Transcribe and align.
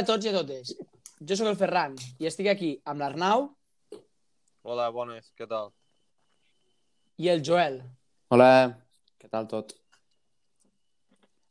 Hola 0.00 0.06
a 0.08 0.16
tots 0.16 0.24
i 0.24 0.30
a 0.30 0.32
totes. 0.32 0.70
Jo 1.28 1.36
sóc 1.36 1.48
el 1.50 1.56
Ferran 1.60 1.96
i 2.24 2.24
estic 2.24 2.46
aquí 2.48 2.70
amb 2.88 3.02
l'Arnau 3.02 3.42
Hola, 4.64 4.86
bones, 4.88 5.26
què 5.36 5.44
tal? 5.44 5.74
i 7.20 7.28
el 7.28 7.42
Joel. 7.44 7.76
Hola, 8.32 8.78
què 9.20 9.28
tal 9.28 9.44
tot? 9.50 9.74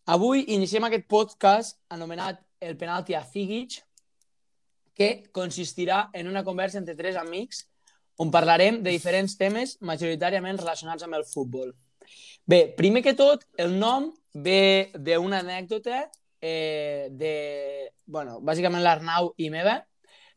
Avui 0.09 0.47
iniciem 0.55 0.87
aquest 0.87 1.05
podcast 1.05 1.77
anomenat 1.93 2.41
El 2.59 2.73
penalti 2.73 3.13
a 3.13 3.21
Figic, 3.21 3.83
que 4.97 5.29
consistirà 5.29 6.07
en 6.17 6.33
una 6.33 6.41
conversa 6.43 6.81
entre 6.81 6.97
tres 6.97 7.21
amics 7.21 7.67
on 8.17 8.33
parlarem 8.33 8.81
de 8.81 8.89
diferents 8.89 9.37
temes 9.37 9.77
majoritàriament 9.77 10.57
relacionats 10.57 11.05
amb 11.05 11.21
el 11.21 11.27
futbol. 11.35 11.69
Bé, 12.49 12.65
primer 12.73 13.05
que 13.05 13.13
tot, 13.13 13.45
el 13.61 13.77
nom 13.77 14.09
ve 14.33 14.89
d'una 14.97 15.45
anècdota 15.45 16.07
eh, 16.41 17.07
de, 17.11 17.33
bueno, 18.07 18.39
bàsicament 18.45 18.83
l'Arnau 18.83 19.33
i 19.37 19.49
meva, 19.53 19.79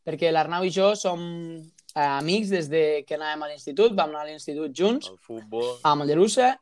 perquè 0.04 0.32
l'Arnau 0.32 0.66
i 0.66 0.72
jo 0.74 0.92
som 0.98 1.22
eh, 1.22 2.00
amics 2.00 2.50
des 2.52 2.68
de 2.72 2.84
que 3.06 3.16
anàvem 3.18 3.46
a 3.46 3.52
l'institut, 3.52 3.94
vam 3.94 4.10
anar 4.10 4.24
a 4.26 4.30
l'institut 4.30 4.74
junts, 4.76 5.10
El 5.12 5.20
futbol... 5.22 5.68
a 5.82 5.94
Mollerussa 5.98 6.52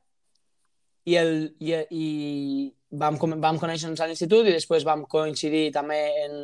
i, 1.06 1.16
el, 1.16 1.32
i, 1.58 1.74
i 1.90 2.08
vam, 2.90 3.16
vam 3.40 3.60
conèixer-nos 3.60 4.00
a 4.00 4.08
l'institut 4.10 4.46
i 4.46 4.56
després 4.56 4.86
vam 4.86 5.06
coincidir 5.10 5.70
també 5.74 6.00
en, 6.26 6.36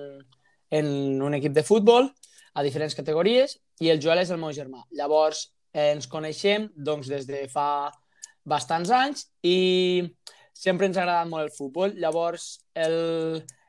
en 0.81 0.89
un 1.23 1.37
equip 1.39 1.55
de 1.57 1.67
futbol 1.67 2.09
a 2.57 2.65
diferents 2.65 2.97
categories 2.97 3.59
i 3.85 3.93
el 3.93 4.01
Joel 4.01 4.23
és 4.23 4.33
el 4.33 4.41
meu 4.41 4.55
germà. 4.57 4.83
Llavors 4.97 5.51
eh, 5.75 5.93
ens 5.93 6.09
coneixem 6.09 6.71
doncs, 6.77 7.11
des 7.13 7.29
de 7.29 7.45
fa 7.53 7.93
bastants 8.47 8.93
anys 8.95 9.27
i 9.45 10.07
sempre 10.57 10.89
ens 10.89 10.97
ha 10.97 11.05
agradat 11.05 11.31
molt 11.31 11.47
el 11.47 11.55
futbol. 11.55 11.95
Llavors, 12.01 12.49
el, 12.75 12.97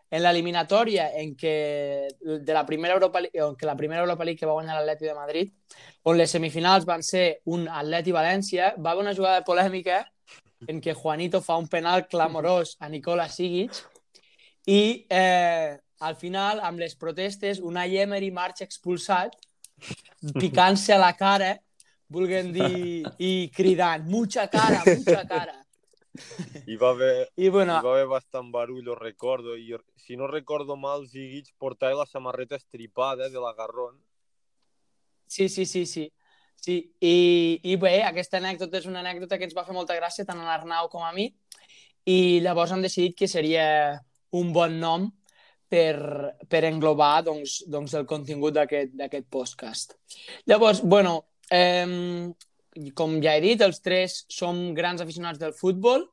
en 0.10 0.24
l'eliminatòria 0.24 1.10
en 1.20 1.34
què 1.36 1.56
de 2.24 2.54
la 2.56 2.66
primera 2.66 2.96
Europa 2.96 3.22
League, 3.24 3.48
què 3.60 3.68
la 3.68 3.76
primera 3.80 4.06
Europa 4.06 4.28
League 4.28 4.40
que 4.40 4.48
va 4.48 4.56
guanyar 4.56 4.78
l'Atleti 4.80 5.10
de 5.10 5.18
Madrid, 5.18 5.52
on 6.08 6.18
les 6.18 6.32
semifinals 6.32 6.88
van 6.88 7.04
ser 7.04 7.42
un 7.46 7.68
Atleti 7.68 8.16
València, 8.16 8.74
va 8.80 8.94
haver 8.94 9.04
una 9.04 9.16
jugada 9.18 9.44
polèmica 9.48 10.06
en 10.68 10.80
què 10.82 10.96
Juanito 10.96 11.42
fa 11.44 11.60
un 11.60 11.68
penal 11.68 12.08
clamorós 12.08 12.78
a 12.80 12.90
Nicola 12.90 13.28
Sigic 13.30 13.76
i 14.68 15.06
eh, 15.10 15.76
al 16.00 16.16
final, 16.16 16.62
amb 16.64 16.80
les 16.80 16.96
protestes, 16.96 17.60
una 17.60 17.86
Emery 17.86 18.32
marxa 18.32 18.66
expulsat, 18.66 19.36
picant-se 20.38 20.94
a 20.94 21.00
la 21.02 21.14
cara, 21.18 21.56
volguem 22.08 22.52
dir, 22.56 23.06
i 23.20 23.32
cridant, 23.54 24.06
mucha 24.08 24.48
cara, 24.48 24.84
mucha 24.86 25.24
cara. 25.28 25.56
Hi 26.68 26.76
va 26.82 26.92
haver, 26.92 27.30
I 27.36 27.50
bueno, 27.50 27.78
hi 27.78 27.86
va 27.86 27.94
haver 27.96 28.08
bastant 28.12 28.52
barullo, 28.52 28.96
recordo. 28.96 29.56
I 29.58 29.78
si 29.96 30.18
no 30.18 30.28
recordo 30.28 30.76
mal, 30.76 31.08
Zigic 31.08 31.54
portava 31.58 32.04
la 32.04 32.06
samarreta 32.06 32.56
estripada 32.56 33.30
de 33.30 33.40
l'agarrón. 33.40 33.98
Sí, 35.28 35.50
sí, 35.50 35.66
sí, 35.66 35.86
sí. 35.86 36.12
sí. 36.56 36.78
I, 37.00 37.60
I 37.64 37.76
bé, 37.76 38.02
aquesta 38.04 38.40
anècdota 38.42 38.80
és 38.80 38.88
una 38.90 39.04
anècdota 39.04 39.38
que 39.38 39.48
ens 39.48 39.56
va 39.58 39.66
fer 39.68 39.76
molta 39.76 39.98
gràcia 39.98 40.26
tant 40.26 40.40
a 40.42 40.48
l'Arnau 40.48 40.90
com 40.90 41.04
a 41.04 41.14
mi 41.16 41.30
i 42.08 42.40
llavors 42.40 42.72
hem 42.72 42.84
decidit 42.86 43.18
que 43.20 43.28
seria 43.28 44.00
un 44.32 44.54
bon 44.56 44.78
nom 44.80 45.10
per, 45.68 46.36
per 46.48 46.64
englobar 46.64 47.26
doncs, 47.28 47.60
doncs, 47.68 47.96
el 48.00 48.08
contingut 48.08 48.56
d'aquest 48.56 48.96
d'aquest 48.96 49.28
podcast. 49.30 49.98
Llavors, 50.48 50.80
bueno, 50.82 51.18
eh, 51.52 52.32
com 52.98 53.18
ja 53.24 53.36
he 53.38 53.44
dit, 53.44 53.62
els 53.62 53.82
tres 53.84 54.24
som 54.30 54.74
grans 54.78 55.02
aficionats 55.02 55.40
del 55.42 55.56
futbol 55.58 56.06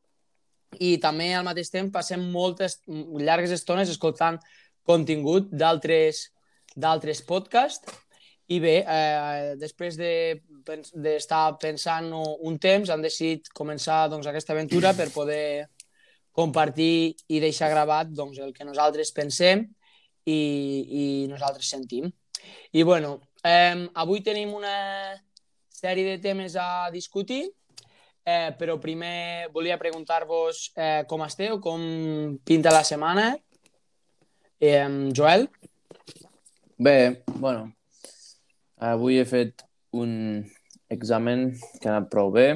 i 0.83 0.97
també 1.03 1.33
al 1.35 1.47
mateix 1.47 1.71
temps 1.71 1.93
passem 1.95 2.23
moltes 2.35 2.81
llargues 2.87 3.53
estones 3.55 3.93
escoltant 3.93 4.41
contingut 4.85 5.53
d'altres 5.53 6.31
d'altres 6.75 7.21
podcasts 7.23 7.93
i 8.51 8.59
bé, 8.61 8.85
eh, 8.85 9.55
després 9.57 9.97
de 9.97 10.43
pens- 10.67 10.93
d'estar 10.93 11.57
pensant 11.61 12.11
un 12.13 12.59
temps, 12.59 12.91
han 12.91 13.01
decidit 13.01 13.49
començar 13.57 14.09
doncs, 14.11 14.27
aquesta 14.27 14.53
aventura 14.53 14.93
per 14.93 15.09
poder 15.15 15.69
compartir 16.35 17.15
i 17.29 17.41
deixar 17.41 17.71
gravat 17.71 18.11
doncs, 18.13 18.39
el 18.39 18.53
que 18.53 18.67
nosaltres 18.67 19.13
pensem 19.17 19.65
i, 20.27 20.41
i 21.01 21.05
nosaltres 21.31 21.71
sentim. 21.71 22.11
I 22.73 22.83
bueno, 22.83 23.21
eh, 23.43 23.89
avui 23.95 24.21
tenim 24.21 24.53
una 24.53 25.15
sèrie 25.75 26.07
de 26.15 26.19
temes 26.23 26.55
a 26.57 26.89
discutir, 26.95 27.43
eh, 28.25 28.55
però 28.59 28.79
primer 28.81 29.51
volia 29.53 29.77
preguntar-vos 29.81 30.71
eh, 30.77 31.03
com 31.11 31.25
esteu, 31.27 31.59
com 31.61 32.39
pinta 32.47 32.73
la 32.73 32.85
setmana. 32.87 33.33
Eh, 34.61 35.11
Joel? 35.13 35.49
Bé, 36.79 37.23
bueno, 37.37 37.69
avui 38.79 39.19
he 39.21 39.27
fet 39.29 39.63
un 39.95 40.43
examen 40.91 41.51
que 41.81 41.89
ha 41.89 41.97
anat 41.97 42.09
prou 42.11 42.31
bé 42.35 42.49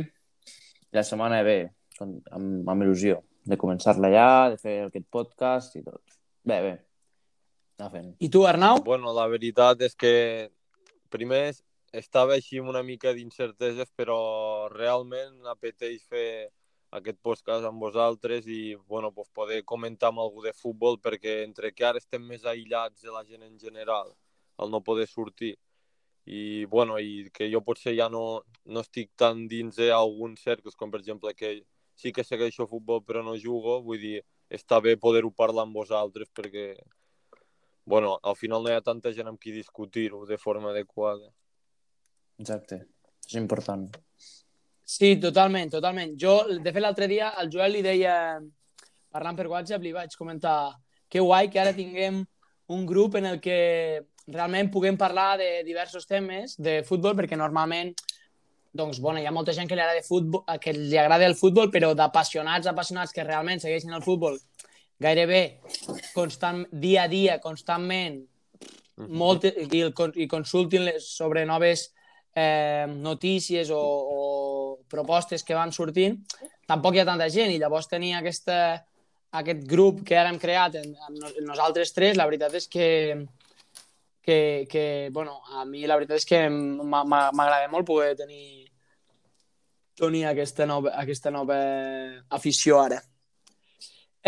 i 0.89 0.97
la 0.97 1.05
setmana 1.07 1.43
bé, 1.47 1.59
com- 1.99 2.19
amb, 2.35 2.69
amb 2.69 2.83
il·lusió 2.87 3.21
de 3.49 3.57
començar-la 3.61 4.11
ja, 4.13 4.31
de 4.53 4.59
fer 4.61 4.77
aquest 4.87 5.07
podcast 5.11 5.77
i 5.79 5.83
tot. 5.85 6.01
Bé, 6.49 6.59
bé, 6.65 6.73
anar 7.79 7.91
fent. 7.93 8.11
I 8.21 8.29
tu, 8.33 8.45
Arnau? 8.49 8.83
Bueno, 8.85 9.13
la 9.17 9.27
veritat 9.31 9.81
és 9.87 9.95
que 9.97 10.13
primer 11.13 11.53
estava 11.93 12.35
així 12.35 12.59
amb 12.61 12.69
una 12.69 12.83
mica 12.83 13.13
d'incerteses, 13.17 13.91
però 13.97 14.69
realment 14.73 15.47
apeteix 15.47 16.05
fer 16.09 16.51
aquest 16.91 17.19
podcast 17.23 17.67
amb 17.69 17.81
vosaltres 17.81 18.47
i 18.49 18.75
bueno, 18.89 19.13
pues 19.13 19.29
poder 19.35 19.65
comentar 19.65 20.09
amb 20.09 20.21
algú 20.25 20.43
de 20.43 20.53
futbol 20.57 20.99
perquè 21.01 21.43
entre 21.45 21.73
que 21.73 21.85
ara 21.85 21.99
estem 21.99 22.25
més 22.25 22.45
aïllats 22.45 23.03
de 23.03 23.13
la 23.13 23.25
gent 23.25 23.43
en 23.43 23.59
general, 23.59 24.15
el 24.59 24.71
no 24.71 24.81
poder 24.81 25.07
sortir 25.07 25.57
i, 26.25 26.65
bueno, 26.67 26.99
i 26.99 27.29
que 27.33 27.49
jo 27.53 27.61
potser 27.65 27.95
ja 27.97 28.09
no, 28.13 28.43
no 28.65 28.81
estic 28.85 29.13
tan 29.17 29.47
dins 29.49 29.77
d'alguns 29.77 30.43
cercles, 30.45 30.77
com 30.77 30.91
per 30.91 31.01
exemple 31.01 31.35
que 31.35 31.63
sí 31.97 32.13
que 32.13 32.25
segueixo 32.25 32.69
futbol 32.69 33.03
però 33.05 33.23
no 33.25 33.37
jugo, 33.37 33.81
vull 33.83 34.01
dir, 34.01 34.23
està 34.49 34.81
bé 34.81 34.97
poder-ho 34.97 35.31
parlar 35.33 35.65
amb 35.67 35.77
vosaltres 35.77 36.29
perquè 36.33 36.75
bueno, 37.89 38.19
al 38.23 38.37
final 38.37 38.63
no 38.63 38.71
hi 38.71 38.77
ha 38.77 38.85
tanta 38.85 39.13
gent 39.17 39.29
amb 39.31 39.41
qui 39.41 39.53
discutir-ho 39.53 40.27
de 40.29 40.37
forma 40.37 40.71
adequada. 40.71 41.31
Exacte, 42.39 42.83
és 43.27 43.37
important. 43.41 43.89
Sí, 44.89 45.17
totalment, 45.21 45.71
totalment. 45.71 46.15
Jo, 46.21 46.41
de 46.49 46.73
fet, 46.73 46.83
l'altre 46.83 47.09
dia 47.11 47.33
al 47.37 47.51
Joel 47.53 47.77
li 47.77 47.85
deia, 47.85 48.39
parlant 49.13 49.37
per 49.37 49.49
WhatsApp, 49.51 49.85
li 49.85 49.93
vaig 49.93 50.15
comentar 50.17 50.77
que 51.09 51.21
guai 51.25 51.51
que 51.53 51.61
ara 51.61 51.75
tinguem 51.77 52.23
un 52.73 52.87
grup 52.87 53.17
en 53.21 53.27
el 53.29 53.41
que 53.41 53.59
realment 54.29 54.71
puguem 54.73 54.97
parlar 55.01 55.39
de 55.41 55.63
diversos 55.65 56.07
temes 56.07 56.57
de 56.61 56.83
futbol, 56.89 57.17
perquè 57.17 57.37
normalment 57.37 57.95
doncs, 58.79 59.01
bueno, 59.01 59.21
hi 59.21 59.27
ha 59.27 59.33
molta 59.33 59.55
gent 59.57 59.69
que 59.69 59.77
li 59.77 59.83
agrada, 59.83 60.05
futbol, 60.05 60.45
que 60.61 60.73
li 60.77 60.99
agrada 61.01 61.27
el 61.27 61.37
futbol, 61.37 61.73
però 61.73 61.95
d'apassionats, 61.97 62.69
apassionats 62.69 63.13
que 63.17 63.25
realment 63.25 63.61
segueixen 63.61 63.97
el 63.97 64.05
futbol 64.05 64.37
gairebé 64.99 65.61
constant, 66.15 66.67
dia 66.73 67.05
a 67.07 67.09
dia, 67.09 67.39
constantment, 67.41 68.21
molt, 68.99 69.47
i, 69.47 69.85
i 70.19 70.27
consultin 70.31 70.85
les, 70.89 71.07
sobre 71.15 71.45
noves 71.47 71.89
eh, 72.39 72.87
notícies 73.03 73.71
o, 73.75 73.81
o 73.81 74.23
propostes 74.89 75.43
que 75.45 75.57
van 75.59 75.73
sortint, 75.75 76.21
tampoc 76.69 76.95
hi 76.95 77.03
ha 77.03 77.09
tanta 77.09 77.27
gent 77.33 77.51
i 77.53 77.59
llavors 77.61 77.89
tenir 77.91 78.15
aquesta, 78.19 78.59
aquest 79.41 79.67
grup 79.69 80.05
que 80.07 80.17
ara 80.17 80.31
hem 80.33 80.39
creat 80.41 80.79
en, 80.81 80.95
en 80.95 81.19
nos- 81.19 81.37
nosaltres 81.45 81.93
tres, 81.97 82.17
la 82.17 82.27
veritat 82.29 82.55
és 82.61 82.69
que, 82.71 82.89
que, 84.23 84.39
que 84.71 84.85
bueno, 85.13 85.41
a 85.59 85.65
mi 85.69 85.85
la 85.89 85.97
veritat 85.99 86.23
és 86.23 86.29
que 86.29 86.41
m'a- 86.49 87.05
m'a- 87.05 87.31
m'agrada 87.33 87.69
molt 87.73 87.89
poder 87.89 88.15
tenir 88.17 88.67
tenir 89.99 90.27
aquesta 90.31 90.63
nova, 90.67 90.93
aquesta 90.95 91.31
nova 91.35 91.57
afició 92.31 92.77
ara. 92.79 93.01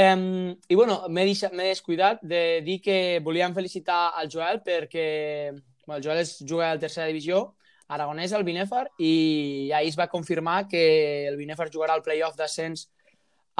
Um, 0.00 0.50
I 0.66 0.74
bueno, 0.74 0.96
m'he 1.08 1.26
descuidat 1.68 2.22
de 2.26 2.60
dir 2.66 2.80
que 2.82 3.20
volíem 3.22 3.54
felicitar 3.54 4.12
al 4.18 4.30
Joel 4.32 4.62
perquè 4.66 5.50
bueno, 5.86 5.98
el 5.98 6.02
Joel 6.04 6.22
és 6.24 6.32
juga 6.42 6.70
a 6.70 6.74
la 6.74 6.80
tercera 6.82 7.06
divisió 7.06 7.54
aragonès 7.90 8.32
al 8.32 8.46
Binèfar 8.46 8.86
i 9.02 9.70
ahir 9.74 9.90
es 9.90 9.98
va 9.98 10.08
confirmar 10.12 10.64
que 10.70 10.82
el 11.28 11.38
Binèfar 11.40 11.68
jugarà 11.72 11.96
al 11.96 12.04
playoff 12.06 12.36
d'ascens 12.38 12.88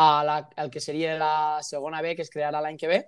a 0.00 0.23
la, 0.25 0.37
el 0.56 0.71
que 0.71 0.81
seria 0.81 1.17
la 1.19 1.61
segona 1.67 2.00
B 2.03 2.15
que 2.17 2.23
es 2.23 2.31
crearà 2.32 2.62
l'any 2.62 2.79
que 2.79 2.91
ve 2.91 3.00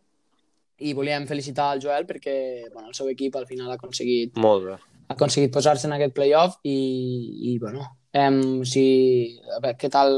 i 0.82 0.94
volíem 0.98 1.28
felicitar 1.30 1.70
al 1.70 1.82
Joel 1.82 2.08
perquè 2.08 2.36
bueno, 2.72 2.88
el 2.90 2.96
seu 2.98 3.08
equip 3.12 3.36
al 3.38 3.46
final 3.46 3.70
ha 3.70 3.78
aconseguit 3.78 4.36
Molt 4.42 4.66
bé. 4.66 4.78
ha 5.08 5.14
aconseguit 5.14 5.52
posar-se 5.54 5.86
en 5.86 5.94
aquest 5.96 6.14
playoff 6.16 6.58
i, 6.66 7.52
i 7.52 7.58
bueno, 7.62 7.86
em, 8.12 8.64
si, 8.68 8.86
a 9.46 9.60
veure, 9.60 9.76
què 9.78 9.90
tal, 9.92 10.16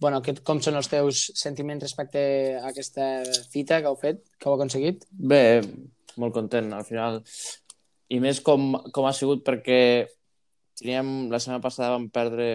bueno, 0.00 0.22
que, 0.24 0.34
com 0.46 0.62
són 0.64 0.80
els 0.80 0.88
teus 0.90 1.26
sentiments 1.38 1.84
respecte 1.84 2.22
a 2.58 2.70
aquesta 2.70 3.10
fita 3.52 3.82
que 3.82 3.90
heu 3.92 3.98
fet, 4.00 4.24
que 4.38 4.48
heu 4.48 4.56
aconseguit? 4.56 5.04
Bé, 5.10 5.60
molt 6.16 6.34
content, 6.34 6.72
al 6.74 6.86
final. 6.88 7.20
I 8.12 8.20
més 8.20 8.40
com, 8.44 8.74
com 8.92 9.06
ha 9.08 9.14
sigut 9.16 9.44
perquè 9.46 9.80
teníem, 10.80 11.30
la 11.32 11.40
setmana 11.40 11.62
passada 11.64 11.94
vam 11.94 12.10
perdre 12.12 12.48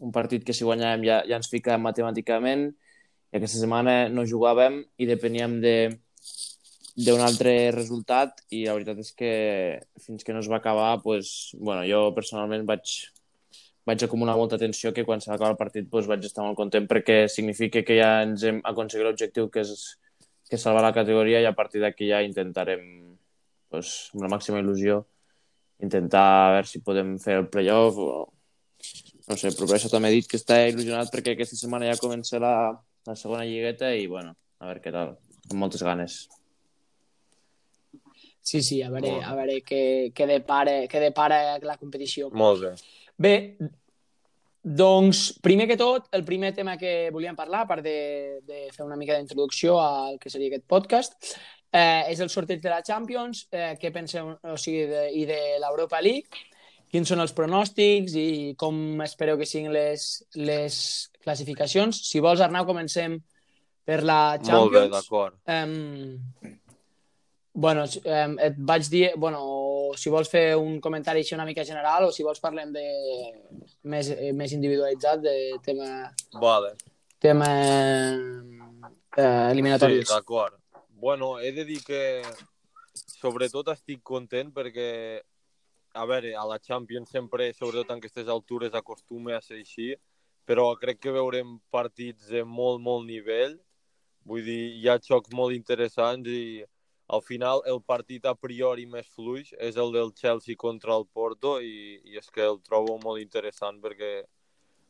un 0.00 0.12
partit 0.12 0.44
que 0.44 0.56
si 0.56 0.66
guanyàvem 0.66 1.04
ja, 1.06 1.20
ja 1.28 1.38
ens 1.38 1.50
ficàvem 1.52 1.84
matemàticament 1.86 2.68
i 2.70 3.38
aquesta 3.38 3.60
setmana 3.60 4.08
no 4.12 4.26
jugàvem 4.28 4.80
i 4.98 5.08
depeníem 5.08 5.60
de 5.64 5.74
d'un 7.00 7.22
altre 7.24 7.70
resultat 7.72 8.42
i 8.52 8.64
la 8.66 8.74
veritat 8.76 8.98
és 9.00 9.12
que 9.16 9.30
fins 10.02 10.26
que 10.26 10.34
no 10.34 10.42
es 10.42 10.50
va 10.50 10.58
acabar, 10.58 10.98
pues, 11.00 11.54
bueno, 11.56 11.84
jo 11.88 12.10
personalment 12.16 12.66
vaig, 12.68 12.96
vaig 13.88 14.04
acumular 14.04 14.36
molta 14.36 14.58
tensió 14.60 14.92
que 14.92 15.06
quan 15.06 15.22
s'acaba 15.22 15.54
el 15.54 15.60
partit 15.60 15.88
pues, 15.88 16.08
vaig 16.10 16.26
estar 16.26 16.44
molt 16.44 16.58
content 16.58 16.88
perquè 16.90 17.22
significa 17.30 17.84
que 17.86 17.96
ja 18.00 18.10
ens 18.26 18.44
hem 18.44 18.60
aconseguit 18.68 19.06
l'objectiu 19.06 19.48
que 19.48 19.64
és, 19.64 19.96
que 20.50 20.58
salvar 20.58 20.82
la 20.82 20.92
categoria 20.92 21.40
i 21.40 21.46
a 21.48 21.54
partir 21.54 21.80
d'aquí 21.80 22.10
ja 22.10 22.24
intentarem 22.26 23.09
pues, 23.70 24.10
amb 24.14 24.26
la 24.26 24.32
màxima 24.34 24.60
il·lusió 24.62 25.00
intentar 25.80 26.26
a 26.26 26.52
veure 26.56 26.68
si 26.68 26.82
podem 26.84 27.14
fer 27.22 27.38
el 27.40 27.48
playoff 27.48 27.98
o 27.98 28.10
no 29.30 29.36
sé, 29.38 29.52
però 29.54 29.68
per 29.68 29.76
això 29.76 29.88
també 29.92 30.10
he 30.10 30.18
dit 30.18 30.28
que 30.28 30.38
està 30.40 30.58
il·lusionat 30.66 31.10
perquè 31.12 31.36
aquesta 31.36 31.56
setmana 31.56 31.86
ja 31.86 32.00
comença 32.00 32.40
la, 32.42 32.54
la 33.06 33.16
segona 33.16 33.46
lligueta 33.46 33.92
i 33.94 34.08
bueno, 34.10 34.34
a 34.58 34.68
veure 34.68 34.82
què 34.82 34.92
tal, 34.94 35.14
amb 35.48 35.58
moltes 35.62 35.84
ganes. 35.86 36.24
Sí, 38.42 38.62
sí, 38.66 38.80
a 38.82 38.88
veure, 38.90 39.12
a 39.22 39.34
veure 39.38 39.60
què, 39.62 39.82
què, 40.16 40.26
depara, 40.26 40.80
què 40.90 41.02
depara 41.02 41.60
la 41.62 41.76
competició. 41.78 42.32
Molt 42.34 42.64
bé. 42.64 42.72
Bé, 43.20 43.34
doncs, 44.60 45.28
primer 45.44 45.68
que 45.70 45.76
tot, 45.78 46.08
el 46.16 46.24
primer 46.26 46.50
tema 46.56 46.74
que 46.80 47.12
volíem 47.14 47.38
parlar, 47.38 47.62
a 47.62 47.70
part 47.70 47.84
de, 47.84 48.40
de 48.48 48.66
fer 48.74 48.84
una 48.84 48.98
mica 48.98 49.14
d'introducció 49.14 49.78
al 49.80 50.18
que 50.18 50.32
seria 50.32 50.50
aquest 50.50 50.66
podcast, 50.66 51.36
eh, 51.72 52.10
és 52.10 52.20
el 52.20 52.30
sorteig 52.32 52.62
de 52.62 52.70
la 52.72 52.82
Champions, 52.86 53.46
eh, 53.52 53.74
què 53.80 53.92
penseu, 53.94 54.34
o 54.42 54.56
sigui, 54.58 54.86
de, 54.90 55.04
i 55.16 55.26
de 55.28 55.40
l'Europa 55.62 56.00
League, 56.02 56.46
quins 56.90 57.10
són 57.10 57.22
els 57.22 57.34
pronòstics 57.36 58.16
i 58.18 58.28
com 58.58 59.00
espereu 59.04 59.38
que 59.38 59.46
siguin 59.46 59.72
les, 59.74 60.06
les 60.34 60.76
classificacions. 61.22 62.02
Si 62.08 62.22
vols, 62.22 62.42
Arnau, 62.42 62.66
comencem 62.66 63.20
per 63.86 64.02
la 64.02 64.38
Champions. 64.40 64.56
Molt 64.56 64.74
bé, 64.74 64.82
d'acord. 64.90 65.38
Um, 65.46 66.18
bueno, 67.54 67.86
um, 67.86 68.36
et 68.42 68.58
vaig 68.58 68.90
dir, 68.90 69.06
bueno, 69.22 69.44
si 69.98 70.10
vols 70.10 70.30
fer 70.30 70.54
un 70.58 70.78
comentari 70.82 71.22
així 71.22 71.34
una 71.36 71.46
mica 71.46 71.64
general 71.66 72.08
o 72.08 72.12
si 72.14 72.26
vols 72.26 72.42
parlem 72.42 72.74
de 72.74 72.86
més, 73.90 74.10
més 74.34 74.54
individualitzat 74.56 75.22
de 75.22 75.36
tema... 75.66 76.10
Vale. 76.42 76.74
Tema 77.20 77.50
eh, 79.18 79.50
eliminatoris. 79.52 80.06
Sí, 80.08 80.14
d'acord. 80.14 80.59
Bueno, 81.00 81.40
he 81.40 81.50
de 81.52 81.64
dir 81.64 81.80
que 81.82 82.20
sobretot 82.92 83.70
estic 83.72 84.02
content 84.04 84.50
perquè 84.52 84.88
a 85.96 86.04
veure, 86.04 86.34
a 86.36 86.42
la 86.44 86.58
Champions 86.60 87.08
sempre, 87.14 87.46
sobretot 87.56 87.94
en 87.94 88.02
aquestes 88.02 88.28
altures, 88.28 88.76
acostuma 88.76 89.32
a 89.38 89.40
ser 89.40 89.62
així, 89.62 89.94
però 90.44 90.66
crec 90.82 91.00
que 91.00 91.14
veurem 91.16 91.56
partits 91.72 92.28
de 92.28 92.44
molt, 92.44 92.84
molt 92.84 93.08
nivell. 93.08 93.56
Vull 94.28 94.44
dir, 94.44 94.60
hi 94.76 94.92
ha 94.92 94.98
xocs 95.00 95.32
molt 95.32 95.56
interessants 95.56 96.28
i 96.28 96.66
al 97.08 97.24
final 97.24 97.64
el 97.72 97.80
partit 97.80 98.28
a 98.28 98.36
priori 98.36 98.84
més 98.84 99.08
fluix 99.16 99.54
és 99.56 99.80
el 99.80 99.96
del 99.96 100.12
Chelsea 100.20 100.60
contra 100.68 101.00
el 101.00 101.08
Porto 101.08 101.56
i, 101.64 101.96
i 102.12 102.20
és 102.20 102.28
que 102.28 102.44
el 102.44 102.60
trobo 102.60 103.00
molt 103.00 103.24
interessant 103.24 103.80
perquè 103.80 104.18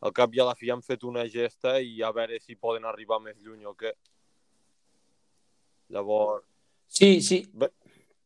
al 0.02 0.18
cap 0.18 0.34
i 0.34 0.42
a 0.42 0.50
la 0.50 0.58
fi 0.58 0.74
han 0.74 0.82
fet 0.82 1.06
una 1.06 1.28
gesta 1.30 1.78
i 1.78 2.00
a 2.02 2.10
veure 2.10 2.42
si 2.42 2.58
poden 2.58 2.90
arribar 2.90 3.22
més 3.22 3.38
lluny 3.38 3.62
o 3.62 3.78
què. 3.78 3.94
Llavors... 5.90 6.46
Sí, 6.90 7.20
sí. 7.22 7.44
Bé. 7.52 7.70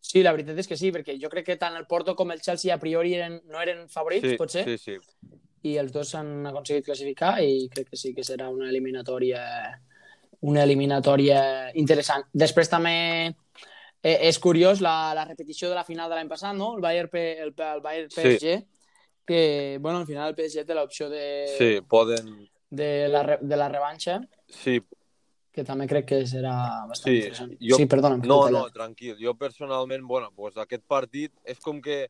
Sí, 0.05 0.21
la 0.23 0.35
veritat 0.37 0.59
és 0.61 0.69
que 0.69 0.77
sí, 0.77 0.91
perquè 0.93 1.17
jo 1.21 1.31
crec 1.33 1.47
que 1.49 1.57
tant 1.61 1.77
el 1.79 1.87
Porto 1.89 2.13
com 2.17 2.31
el 2.35 2.43
Chelsea 2.45 2.75
a 2.75 2.81
priori 2.81 3.15
eren, 3.17 3.39
no 3.49 3.61
eren 3.63 3.87
favorits, 3.89 4.35
sí, 4.35 4.37
potser. 4.41 4.65
Sí, 4.69 4.77
sí. 4.79 5.39
I 5.65 5.79
els 5.81 5.95
dos 5.95 6.11
s'han 6.13 6.45
aconseguit 6.51 6.85
classificar 6.85 7.39
i 7.41 7.71
crec 7.73 7.89
que 7.89 7.97
sí 7.97 8.13
que 8.13 8.25
serà 8.27 8.51
una 8.53 8.69
eliminatòria 8.69 9.41
una 10.45 10.65
eliminatòria 10.69 11.41
interessant. 11.81 12.27
Després 12.37 12.69
també 12.69 12.97
eh, 14.05 14.19
és 14.29 14.39
curiós 14.45 14.83
la, 14.85 15.15
la 15.17 15.25
repetició 15.25 15.71
de 15.71 15.79
la 15.79 15.87
final 15.89 16.11
de 16.13 16.19
l'any 16.19 16.29
passat, 16.29 16.53
no? 16.59 16.75
El 16.77 16.85
Bayern, 16.85 17.09
el, 17.17 17.55
el 17.57 17.81
Bayern 17.85 18.11
PSG, 18.13 18.59
sí. 18.61 18.91
que, 19.25 19.79
bueno, 19.81 20.03
al 20.03 20.07
final 20.07 20.35
el 20.35 20.37
PSG 20.37 20.67
té 20.69 20.77
l'opció 20.77 21.09
de... 21.09 21.25
Sí, 21.57 21.71
poden... 21.89 22.35
De 22.75 23.07
la, 23.09 23.39
de 23.41 23.57
la 23.57 23.71
revanxa. 23.71 24.19
Sí, 24.51 24.81
que 25.55 25.65
també 25.67 25.87
crec 25.91 26.09
que 26.11 26.19
serà 26.27 26.55
bastant 26.89 27.12
sí, 27.12 27.21
interessant. 27.21 27.55
Jo... 27.62 27.79
Sí, 27.79 27.87
perdona. 27.91 28.19
No, 28.27 28.41
no, 28.51 28.65
tranquil. 28.75 29.15
Jo 29.21 29.37
personalment, 29.39 30.05
bueno, 30.11 30.33
pues 30.35 30.59
aquest 30.61 30.85
partit 30.91 31.33
és 31.47 31.62
com 31.62 31.81
que 31.85 32.05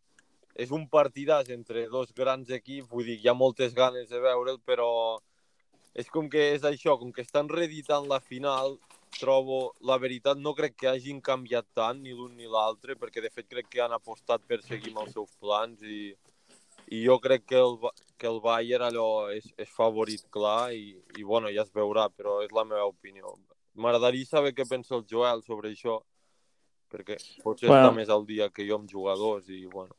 és 0.54 0.72
un 0.72 0.86
partidàs 0.88 1.50
entre 1.50 1.86
dos 1.92 2.12
grans 2.16 2.50
equips, 2.54 2.88
vull 2.88 3.06
dir, 3.10 3.18
hi 3.20 3.28
ha 3.28 3.36
moltes 3.36 3.74
ganes 3.74 4.08
de 4.08 4.20
veure'l, 4.22 4.60
però 4.64 4.88
és 5.94 6.08
com 6.10 6.28
que 6.30 6.52
és 6.54 6.64
això, 6.66 6.96
com 6.98 7.12
que 7.14 7.22
estan 7.26 7.50
reeditant 7.50 8.06
la 8.10 8.20
final, 8.22 8.78
trobo, 9.18 9.74
la 9.86 9.98
veritat, 10.02 10.38
no 10.38 10.54
crec 10.58 10.78
que 10.78 10.90
hagin 10.90 11.20
canviat 11.22 11.66
tant 11.74 12.00
ni 12.02 12.14
l'un 12.14 12.32
ni 12.38 12.48
l'altre, 12.50 12.96
perquè 12.98 13.22
de 13.22 13.30
fet 13.34 13.50
crec 13.50 13.68
que 13.70 13.82
han 13.82 13.94
apostat 13.94 14.42
per 14.46 14.62
seguir 14.62 14.94
amb 14.94 15.04
els 15.04 15.14
seus 15.14 15.34
plans 15.42 15.82
i, 15.82 16.14
i 16.92 17.04
jo 17.04 17.18
crec 17.22 17.46
que 17.48 17.60
el, 17.60 17.78
que 18.20 18.28
el 18.28 18.40
Bayern 18.44 18.88
allò 18.88 19.30
és, 19.32 19.46
és 19.60 19.70
favorit 19.70 20.24
clar 20.34 20.72
i, 20.76 20.94
i 21.18 21.24
bueno, 21.24 21.50
ja 21.54 21.64
es 21.64 21.72
veurà, 21.74 22.08
però 22.12 22.40
és 22.44 22.52
la 22.54 22.66
meva 22.68 22.86
opinió. 22.90 23.34
M'agradaria 23.80 24.28
saber 24.28 24.54
què 24.54 24.66
pensa 24.68 24.94
el 24.98 25.06
Joel 25.10 25.42
sobre 25.46 25.72
això, 25.72 25.98
perquè 26.92 27.18
potser 27.42 27.68
bueno. 27.70 27.88
està 27.88 27.96
més 27.96 28.12
al 28.12 28.26
dia 28.28 28.50
que 28.54 28.66
jo 28.68 28.78
amb 28.78 28.90
jugadors 28.90 29.48
i 29.50 29.64
bueno. 29.66 29.96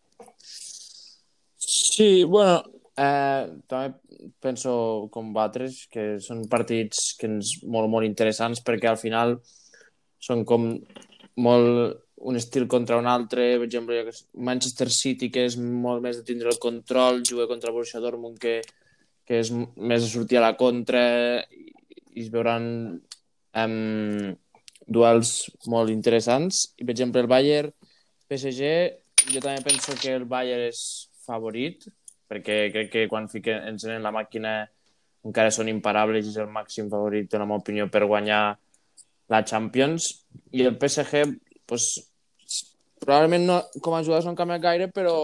Sí, 1.57 2.23
bueno, 2.23 2.61
eh, 2.95 3.43
també 3.67 4.29
penso 4.39 5.09
com 5.11 5.33
Batres, 5.35 5.85
que 5.91 6.15
són 6.23 6.45
partits 6.51 7.13
que 7.19 7.27
ens, 7.31 7.57
molt, 7.63 7.89
molt 7.91 8.07
interessants 8.07 8.63
perquè 8.63 8.91
al 8.91 9.01
final 9.01 9.39
són 10.23 10.45
com 10.47 10.71
molt 11.35 12.04
un 12.17 12.35
estil 12.35 12.67
contra 12.67 12.97
un 12.97 13.07
altre, 13.07 13.57
per 13.59 13.67
exemple, 13.67 13.99
Manchester 14.33 14.89
City, 14.91 15.29
que 15.31 15.45
és 15.49 15.57
molt 15.59 16.03
més 16.03 16.19
de 16.19 16.23
tindre 16.27 16.49
el 16.51 16.59
control, 16.63 17.21
juga 17.27 17.47
contra 17.47 17.69
el 17.69 17.75
Borussia 17.75 18.01
Dortmund, 18.03 18.39
que, 18.39 18.61
que 19.27 19.41
és 19.43 19.51
més 19.51 20.03
de 20.03 20.09
sortir 20.09 20.39
a 20.39 20.45
la 20.45 20.55
contra, 20.57 21.03
i, 21.51 21.67
i 22.15 22.23
es 22.23 22.31
veuran 22.31 22.67
um, 22.95 24.31
duels 24.87 25.35
molt 25.71 25.91
interessants. 25.91 26.69
I, 26.79 26.85
per 26.85 26.95
exemple, 26.95 27.25
el 27.25 27.31
Bayern 27.31 27.73
PSG, 28.31 28.71
jo 29.33 29.41
també 29.43 29.61
penso 29.65 29.97
que 29.99 30.15
el 30.15 30.25
Bayern 30.29 30.69
és 30.69 30.81
favorit, 31.25 31.89
perquè 32.29 32.69
crec 32.73 32.91
que 32.93 33.07
quan 33.11 33.27
fiquen, 33.29 33.67
encenen 33.69 34.05
la 34.05 34.13
màquina 34.15 34.63
encara 35.25 35.51
són 35.53 35.69
imparables 35.71 36.27
i 36.27 36.31
és 36.31 36.37
el 36.41 36.51
màxim 36.53 36.89
favorit, 36.89 37.33
en 37.33 37.41
la 37.41 37.47
meva 37.49 37.61
opinió, 37.61 37.89
per 37.89 38.05
guanyar 38.05 38.43
la 39.33 39.41
Champions. 39.45 40.11
I 40.53 40.65
el 40.65 40.77
PSG 40.77 41.25
pues, 41.67 41.89
probablement 43.01 43.45
no, 43.49 43.57
com 43.81 43.95
a 43.95 44.03
jugadors 44.03 44.25
no 44.25 44.33
han 44.33 44.39
canviat 44.39 44.63
gaire, 44.63 44.89
però 44.93 45.15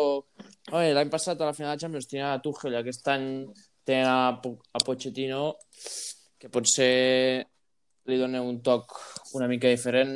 l'any 0.71 1.11
passat 1.13 1.39
a 1.39 1.49
la 1.49 1.55
final 1.57 1.75
de 1.75 1.85
Champions 1.85 2.09
tenia 2.09 2.33
a 2.33 2.41
Tuchel, 2.43 2.77
aquest 2.79 3.07
any 3.13 3.27
tenen 3.87 4.09
a, 4.09 4.29
a 4.37 4.83
Pochettino, 4.85 5.55
que 6.41 6.49
potser 6.49 7.45
li 8.09 8.17
dona 8.17 8.41
un 8.41 8.61
toc 8.65 8.97
una 9.37 9.47
mica 9.49 9.69
diferent, 9.69 10.13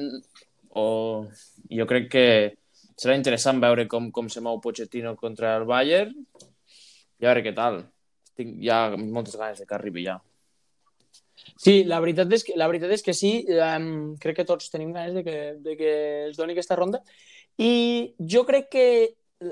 o 0.76 0.86
jo 1.72 1.88
crec 1.90 2.10
que 2.12 2.28
serà 2.96 3.16
interessant 3.18 3.62
veure 3.64 3.88
com, 3.92 4.10
com 4.12 4.30
se 4.32 4.44
mou 4.44 4.62
Pochettino 4.64 5.16
contra 5.20 5.56
el 5.60 5.68
Bayern 5.70 6.14
i 6.16 7.26
a 7.26 7.30
veure 7.30 7.44
què 7.46 7.54
tal. 7.56 7.82
Tinc 8.36 8.58
ja 8.64 8.80
moltes 9.00 9.38
ganes 9.40 9.62
de 9.62 9.68
que 9.68 9.76
arribi 9.78 10.04
ja. 10.08 10.18
Sí, 11.56 11.84
la 11.88 12.02
veritat 12.04 12.32
és 12.36 12.44
que, 12.44 12.56
la 12.60 12.68
veritat 12.68 12.92
és 12.92 13.04
que 13.04 13.14
sí. 13.16 13.46
Um, 13.56 14.16
crec 14.22 14.42
que 14.42 14.48
tots 14.48 14.72
tenim 14.72 14.92
ganes 14.96 15.16
de 15.16 15.24
que, 15.24 15.38
de 15.64 15.76
que 15.80 15.92
es 16.30 16.38
doni 16.38 16.56
aquesta 16.56 16.76
ronda. 16.76 17.02
I 17.58 18.16
jo 18.20 18.44
crec 18.48 18.68
que, 18.74 18.88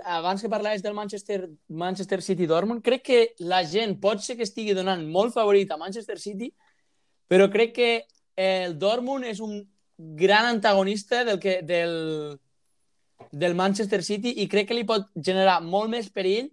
abans 0.04 0.42
que 0.42 0.52
parlaves 0.52 0.84
del 0.84 0.96
Manchester, 0.96 1.48
Manchester 1.70 2.22
City-Dortmund, 2.22 2.84
crec 2.84 3.04
que 3.08 3.22
la 3.40 3.64
gent 3.68 3.96
pot 4.04 4.24
ser 4.24 4.36
que 4.40 4.48
estigui 4.48 4.76
donant 4.76 5.06
molt 5.08 5.34
favorit 5.36 5.72
a 5.72 5.80
Manchester 5.80 6.20
City, 6.20 6.52
però 7.32 7.48
crec 7.52 7.74
que 7.76 7.92
el 8.36 8.78
Dortmund 8.80 9.28
és 9.30 9.40
un 9.40 9.62
gran 9.96 10.46
antagonista 10.46 11.24
del, 11.24 11.40
que, 11.40 11.62
del, 11.64 12.40
del 13.32 13.56
Manchester 13.56 14.04
City 14.04 14.36
i 14.44 14.50
crec 14.52 14.68
que 14.68 14.78
li 14.78 14.88
pot 14.88 15.08
generar 15.16 15.62
molt 15.64 15.92
més 15.94 16.10
perill 16.12 16.50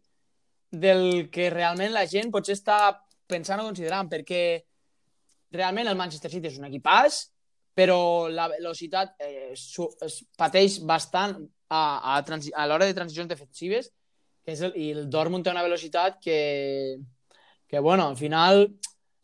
del 0.71 1.31
que 1.33 1.51
realment 1.51 1.95
la 1.95 2.07
gent 2.07 2.31
potser 2.31 2.55
està 2.55 3.01
pensant 3.31 3.63
o 3.63 3.67
considerant, 3.67 4.11
perquè 4.11 4.43
realment 5.53 5.89
el 5.91 5.99
Manchester 5.99 6.31
City 6.33 6.51
és 6.51 6.59
un 6.61 6.69
equipàs, 6.69 7.23
però 7.75 8.29
la 8.29 8.49
velocitat 8.51 9.15
eh, 9.23 9.53
es 9.55 10.19
pateix 10.39 10.81
bastant 10.87 11.37
a, 11.71 12.19
a, 12.19 12.19
a 12.21 12.67
l'hora 12.67 12.87
de 12.87 12.97
transicions 12.97 13.31
defensives, 13.31 13.91
que 14.45 14.55
és 14.57 14.63
el, 14.67 14.77
i 14.77 14.91
el 14.97 15.09
Dortmund 15.13 15.47
té 15.47 15.53
una 15.53 15.65
velocitat 15.65 16.19
que, 16.23 16.99
que, 17.69 17.79
bueno, 17.79 18.09
al 18.09 18.19
final, 18.19 18.67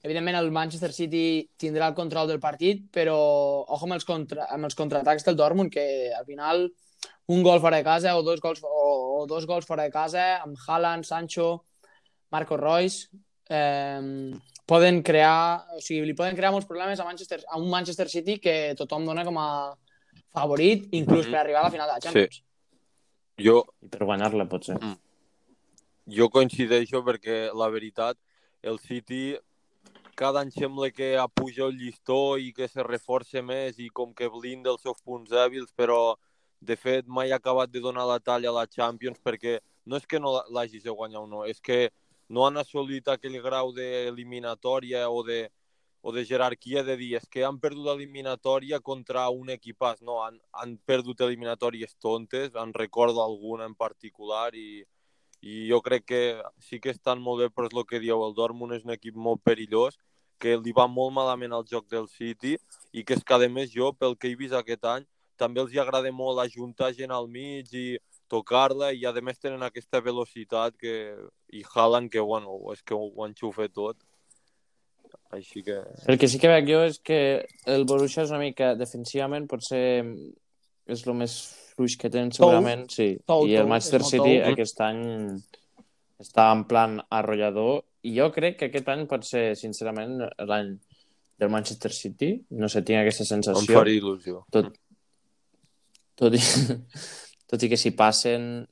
evidentment 0.07 0.39
el 0.39 0.53
Manchester 0.55 0.93
City 0.95 1.27
tindrà 1.59 1.91
el 1.91 1.99
control 1.99 2.31
del 2.31 2.41
partit, 2.41 2.87
però 2.95 3.19
ojo 3.67 3.89
amb 3.89 3.99
els, 3.99 4.07
contra, 4.09 4.47
amb 4.55 4.69
els 4.69 4.79
contraatacs 4.79 5.27
del 5.27 5.39
Dortmund, 5.39 5.73
que 5.73 5.87
al 6.15 6.27
final 6.29 6.69
un 7.27 7.43
gol 7.43 7.61
fora 7.61 7.81
de 7.81 7.87
casa 7.87 8.15
o 8.17 8.23
dos 8.23 8.41
gols, 8.41 8.63
o, 8.63 9.23
o 9.23 9.27
dos 9.27 9.47
gols 9.51 9.67
fora 9.67 9.89
de 9.89 9.95
casa 9.95 10.37
amb 10.39 10.55
Haaland, 10.67 11.05
Sancho, 11.05 11.65
Marco 12.31 12.57
Reus, 12.57 13.09
eh, 13.49 14.35
poden 14.67 15.03
crear, 15.07 15.67
o 15.77 15.81
sigui, 15.81 16.05
li 16.09 16.17
poden 16.19 16.37
crear 16.37 16.53
molts 16.53 16.67
problemes 16.69 17.01
a, 17.01 17.07
Manchester, 17.07 17.41
a 17.47 17.59
un 17.61 17.71
Manchester 17.71 18.09
City 18.11 18.39
que 18.43 18.75
tothom 18.79 19.07
dona 19.07 19.25
com 19.25 19.39
a 19.39 19.49
favorit, 20.35 20.89
inclús 20.99 21.31
per 21.31 21.41
arribar 21.41 21.63
a 21.63 21.69
la 21.69 21.75
final 21.75 21.89
de 21.89 21.97
la 21.97 22.03
Champions. 22.03 22.41
Sí. 22.41 22.43
Jo, 23.47 23.63
I 23.85 23.91
per 23.93 24.07
guanyar-la, 24.09 24.47
potser. 24.49 24.79
jo 26.07 26.29
coincideixo 26.31 27.03
perquè 27.05 27.51
la 27.53 27.69
veritat, 27.69 28.19
el 28.63 28.79
City 28.79 29.37
cada 30.17 30.41
any 30.41 30.51
sembla 30.51 30.89
que 30.91 31.15
apuja 31.21 31.67
el 31.67 31.77
llistó 31.77 32.39
i 32.41 32.53
que 32.57 32.67
se 32.73 32.83
reforça 32.83 33.43
més 33.45 33.77
i 33.79 33.91
com 33.93 34.15
que 34.17 34.31
blinda 34.33 34.73
els 34.73 34.81
seus 34.83 35.03
punts 35.05 35.31
dèbils, 35.31 35.75
però 35.77 36.17
de 36.61 36.77
fet 36.81 37.07
mai 37.07 37.31
ha 37.31 37.37
acabat 37.37 37.71
de 37.71 37.83
donar 37.85 38.07
la 38.09 38.19
talla 38.19 38.49
a 38.49 38.57
la 38.57 38.67
Champions 38.67 39.21
perquè 39.23 39.59
no 39.85 40.01
és 40.01 40.07
que 40.09 40.19
no 40.19 40.33
l'hagis 40.49 40.83
de 40.83 40.91
guanyar 40.91 41.21
o 41.21 41.29
no, 41.29 41.45
és 41.45 41.61
que 41.61 41.91
no 42.29 42.47
han 42.47 42.57
assolit 42.57 43.09
aquell 43.09 43.39
grau 43.43 43.73
d'eliminatòria 43.77 45.07
o 45.11 45.23
de, 45.27 45.47
o 46.03 46.13
de 46.13 46.25
jerarquia 46.25 46.83
de 46.87 46.97
dir 46.97 47.15
és 47.19 47.29
que 47.31 47.45
han 47.45 47.61
perdut 47.63 47.89
eliminatòria 47.95 48.81
contra 48.81 49.29
un 49.31 49.51
equipàs. 49.55 50.03
No, 50.03 50.21
han, 50.25 50.41
han 50.53 50.77
perdut 50.87 51.23
eliminatòries 51.27 51.97
tontes, 52.03 52.55
en 52.55 52.75
recordo 52.75 53.23
alguna 53.23 53.67
en 53.67 53.75
particular 53.75 54.55
i, 54.55 54.85
i 55.43 55.69
jo 55.71 55.81
crec 55.83 56.07
que 56.07 56.23
sí 56.59 56.81
que 56.81 56.91
estan 56.91 57.23
molt 57.23 57.43
bé, 57.45 57.51
però 57.51 57.71
és 57.71 57.77
el 57.77 57.87
que 57.87 58.03
dieu, 58.03 58.23
el 58.27 58.35
Dortmund 58.35 58.77
és 58.77 58.85
un 58.87 58.95
equip 58.95 59.15
molt 59.15 59.43
perillós, 59.45 59.99
que 60.39 60.57
li 60.61 60.73
va 60.77 60.87
molt 60.87 61.15
malament 61.17 61.55
al 61.57 61.65
joc 61.65 61.87
del 61.89 62.09
City 62.13 62.57
i 62.93 63.05
que 63.05 63.17
és 63.17 63.25
que, 63.25 63.35
a 63.35 63.49
més, 63.49 63.71
jo, 63.73 63.93
pel 63.93 64.17
que 64.17 64.29
he 64.29 64.37
vist 64.37 64.55
aquest 64.55 64.85
any, 64.85 65.07
també 65.37 65.61
els 65.61 65.73
hi 65.73 65.81
agrada 65.81 66.11
molt 66.13 66.41
ajuntar 66.43 66.93
gent 66.97 67.13
al 67.13 67.29
mig 67.29 67.73
i 67.73 67.97
tocar-la 68.33 68.93
i 68.93 69.05
a 69.07 69.13
més 69.23 69.39
tenen 69.39 69.63
aquesta 69.63 70.01
velocitat 70.05 70.77
que, 70.81 71.15
i 71.53 71.63
Haaland 71.63 72.11
que 72.13 72.21
bueno, 72.21 72.59
és 72.73 72.83
que 72.83 72.95
ho, 72.95 73.11
enxufa 73.27 73.69
tot 73.69 73.97
així 75.35 75.63
que... 75.67 75.81
El 76.07 76.19
que 76.19 76.29
sí 76.31 76.41
que 76.43 76.51
veig 76.51 76.69
jo 76.71 76.83
és 76.87 76.99
que 77.03 77.21
el 77.71 77.87
Borussia 77.87 78.25
és 78.25 78.33
una 78.35 78.43
mica 78.43 78.75
defensivament 78.79 79.47
potser 79.51 80.03
és 80.87 81.03
el 81.07 81.17
més 81.19 81.37
fluix 81.75 81.97
que 81.99 82.11
tenen 82.13 82.31
segurament, 82.33 82.87
sí. 82.93 83.17
Tou, 83.27 83.47
I 83.47 83.57
el 83.59 83.65
tou, 83.65 83.73
Manchester 83.75 84.03
City 84.07 84.37
tou. 84.39 84.53
aquest 84.53 84.83
any 84.87 85.03
està 86.23 86.49
en 86.55 86.65
plan 86.71 87.01
arrollador 87.13 87.83
i 88.07 88.15
jo 88.17 88.31
crec 88.35 88.61
que 88.61 88.71
aquest 88.71 88.89
any 88.93 89.05
pot 89.11 89.27
ser, 89.27 89.51
sincerament, 89.59 90.21
l'any 90.47 90.77
del 91.37 91.51
Manchester 91.53 91.93
City. 91.93 92.31
No 92.57 92.71
sé, 92.73 92.83
tinc 92.87 93.03
aquesta 93.03 93.25
em 93.27 93.43
sensació. 93.43 93.75
faria 93.77 94.01
il·lusió. 94.01 94.43
Tot, 94.55 94.71
tot, 96.17 96.37
i, 96.39 96.41
tot 97.51 97.63
i 97.63 97.71
que 97.73 97.79
si 97.81 97.95
passen... 97.97 98.67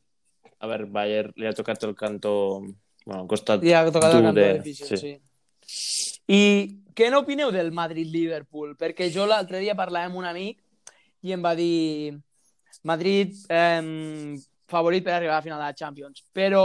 A 0.64 0.68
veure, 0.70 0.86
Bayern 0.88 1.34
li 1.36 1.48
ha 1.48 1.54
tocat 1.56 1.82
el 1.84 1.94
cantó... 1.98 2.62
Bueno, 3.04 3.24
el 3.24 3.28
costat 3.28 3.64
I 3.66 3.74
ha 3.76 3.84
tocat 3.92 4.14
el 4.16 4.28
cantó 4.30 4.40
de... 4.40 4.48
difícil, 4.62 4.88
sí. 4.88 5.14
sí. 5.66 6.14
I 6.32 6.42
què 6.96 7.10
n'opineu 7.12 7.50
del 7.52 7.72
Madrid-Liverpool? 7.74 8.76
Perquè 8.80 9.10
jo 9.12 9.26
l'altre 9.28 9.60
dia 9.60 9.74
parlava 9.76 10.08
amb 10.08 10.20
un 10.22 10.28
amic 10.28 10.62
i 11.24 11.34
em 11.34 11.42
va 11.44 11.52
dir 11.58 12.14
Madrid 12.84 13.34
eh, 13.52 14.36
favorit 14.70 15.04
per 15.04 15.16
arribar 15.16 15.34
a 15.34 15.40
la 15.40 15.44
final 15.44 15.60
de 15.60 15.68
la 15.68 15.76
Champions. 15.76 16.24
Però, 16.32 16.64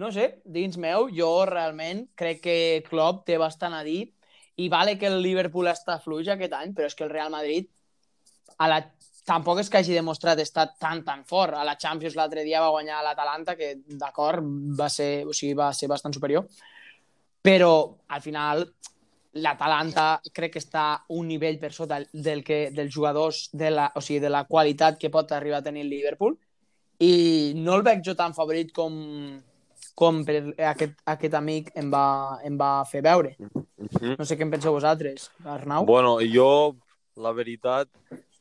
no 0.00 0.10
sé, 0.12 0.40
dins 0.44 0.76
meu, 0.80 1.08
jo 1.12 1.30
realment 1.48 2.04
crec 2.18 2.42
que 2.44 2.58
Klopp 2.88 3.24
té 3.28 3.38
bastant 3.40 3.76
a 3.76 3.84
dir 3.86 4.08
i 4.60 4.68
vale 4.70 4.98
que 4.98 5.08
el 5.10 5.20
Liverpool 5.22 5.68
està 5.70 5.98
fluix 6.02 6.28
aquest 6.30 6.54
any, 6.54 6.74
però 6.74 6.86
és 6.90 6.94
que 6.94 7.06
el 7.06 7.12
Real 7.14 7.32
Madrid 7.32 7.70
a 8.58 8.70
la... 8.70 8.82
tampoc 9.24 9.60
és 9.62 9.70
que 9.70 9.80
hagi 9.80 9.96
demostrat 9.96 10.40
estar 10.42 10.68
tan, 10.80 11.02
tan 11.04 11.24
fort. 11.24 11.56
A 11.56 11.64
la 11.64 11.76
Champions 11.80 12.16
l'altre 12.18 12.44
dia 12.44 12.62
va 12.62 12.72
guanyar 12.74 13.02
l'Atalanta, 13.04 13.56
que 13.56 13.74
d'acord, 14.00 14.44
va, 14.78 14.88
ser, 14.92 15.24
o 15.26 15.32
sigui, 15.32 15.54
va 15.58 15.72
ser 15.72 15.88
bastant 15.88 16.14
superior, 16.14 16.46
però 17.44 17.74
al 18.08 18.22
final 18.24 18.64
l'Atalanta 19.34 20.20
crec 20.32 20.54
que 20.54 20.62
està 20.62 20.84
un 21.16 21.26
nivell 21.26 21.58
per 21.58 21.72
sota 21.74 21.98
del 22.12 22.44
que, 22.46 22.68
dels 22.74 22.92
jugadors, 22.94 23.48
de 23.52 23.72
la, 23.72 23.88
o 23.96 24.02
sigui, 24.04 24.20
de 24.22 24.30
la 24.30 24.44
qualitat 24.46 25.00
que 25.00 25.10
pot 25.10 25.32
arribar 25.32 25.58
a 25.58 25.66
tenir 25.66 25.82
el 25.82 25.90
Liverpool 25.90 26.36
i 27.02 27.52
no 27.58 27.74
el 27.74 27.82
veig 27.82 28.04
jo 28.06 28.14
tan 28.14 28.36
favorit 28.36 28.70
com, 28.72 28.94
com 29.98 30.22
per 30.26 30.36
aquest, 30.70 30.94
aquest 31.10 31.34
amic 31.34 31.72
em 31.74 31.90
va, 31.90 32.38
em 32.46 32.58
va 32.60 32.84
fer 32.90 33.02
veure. 33.02 33.34
Mhm. 33.40 34.14
No 34.18 34.24
sé 34.24 34.38
què 34.38 34.46
en 34.46 34.54
penseu 34.54 34.72
vosaltres, 34.72 35.30
Arnau. 35.44 35.84
Bueno, 35.86 36.18
jo, 36.22 36.76
la 37.16 37.32
veritat, 37.32 37.90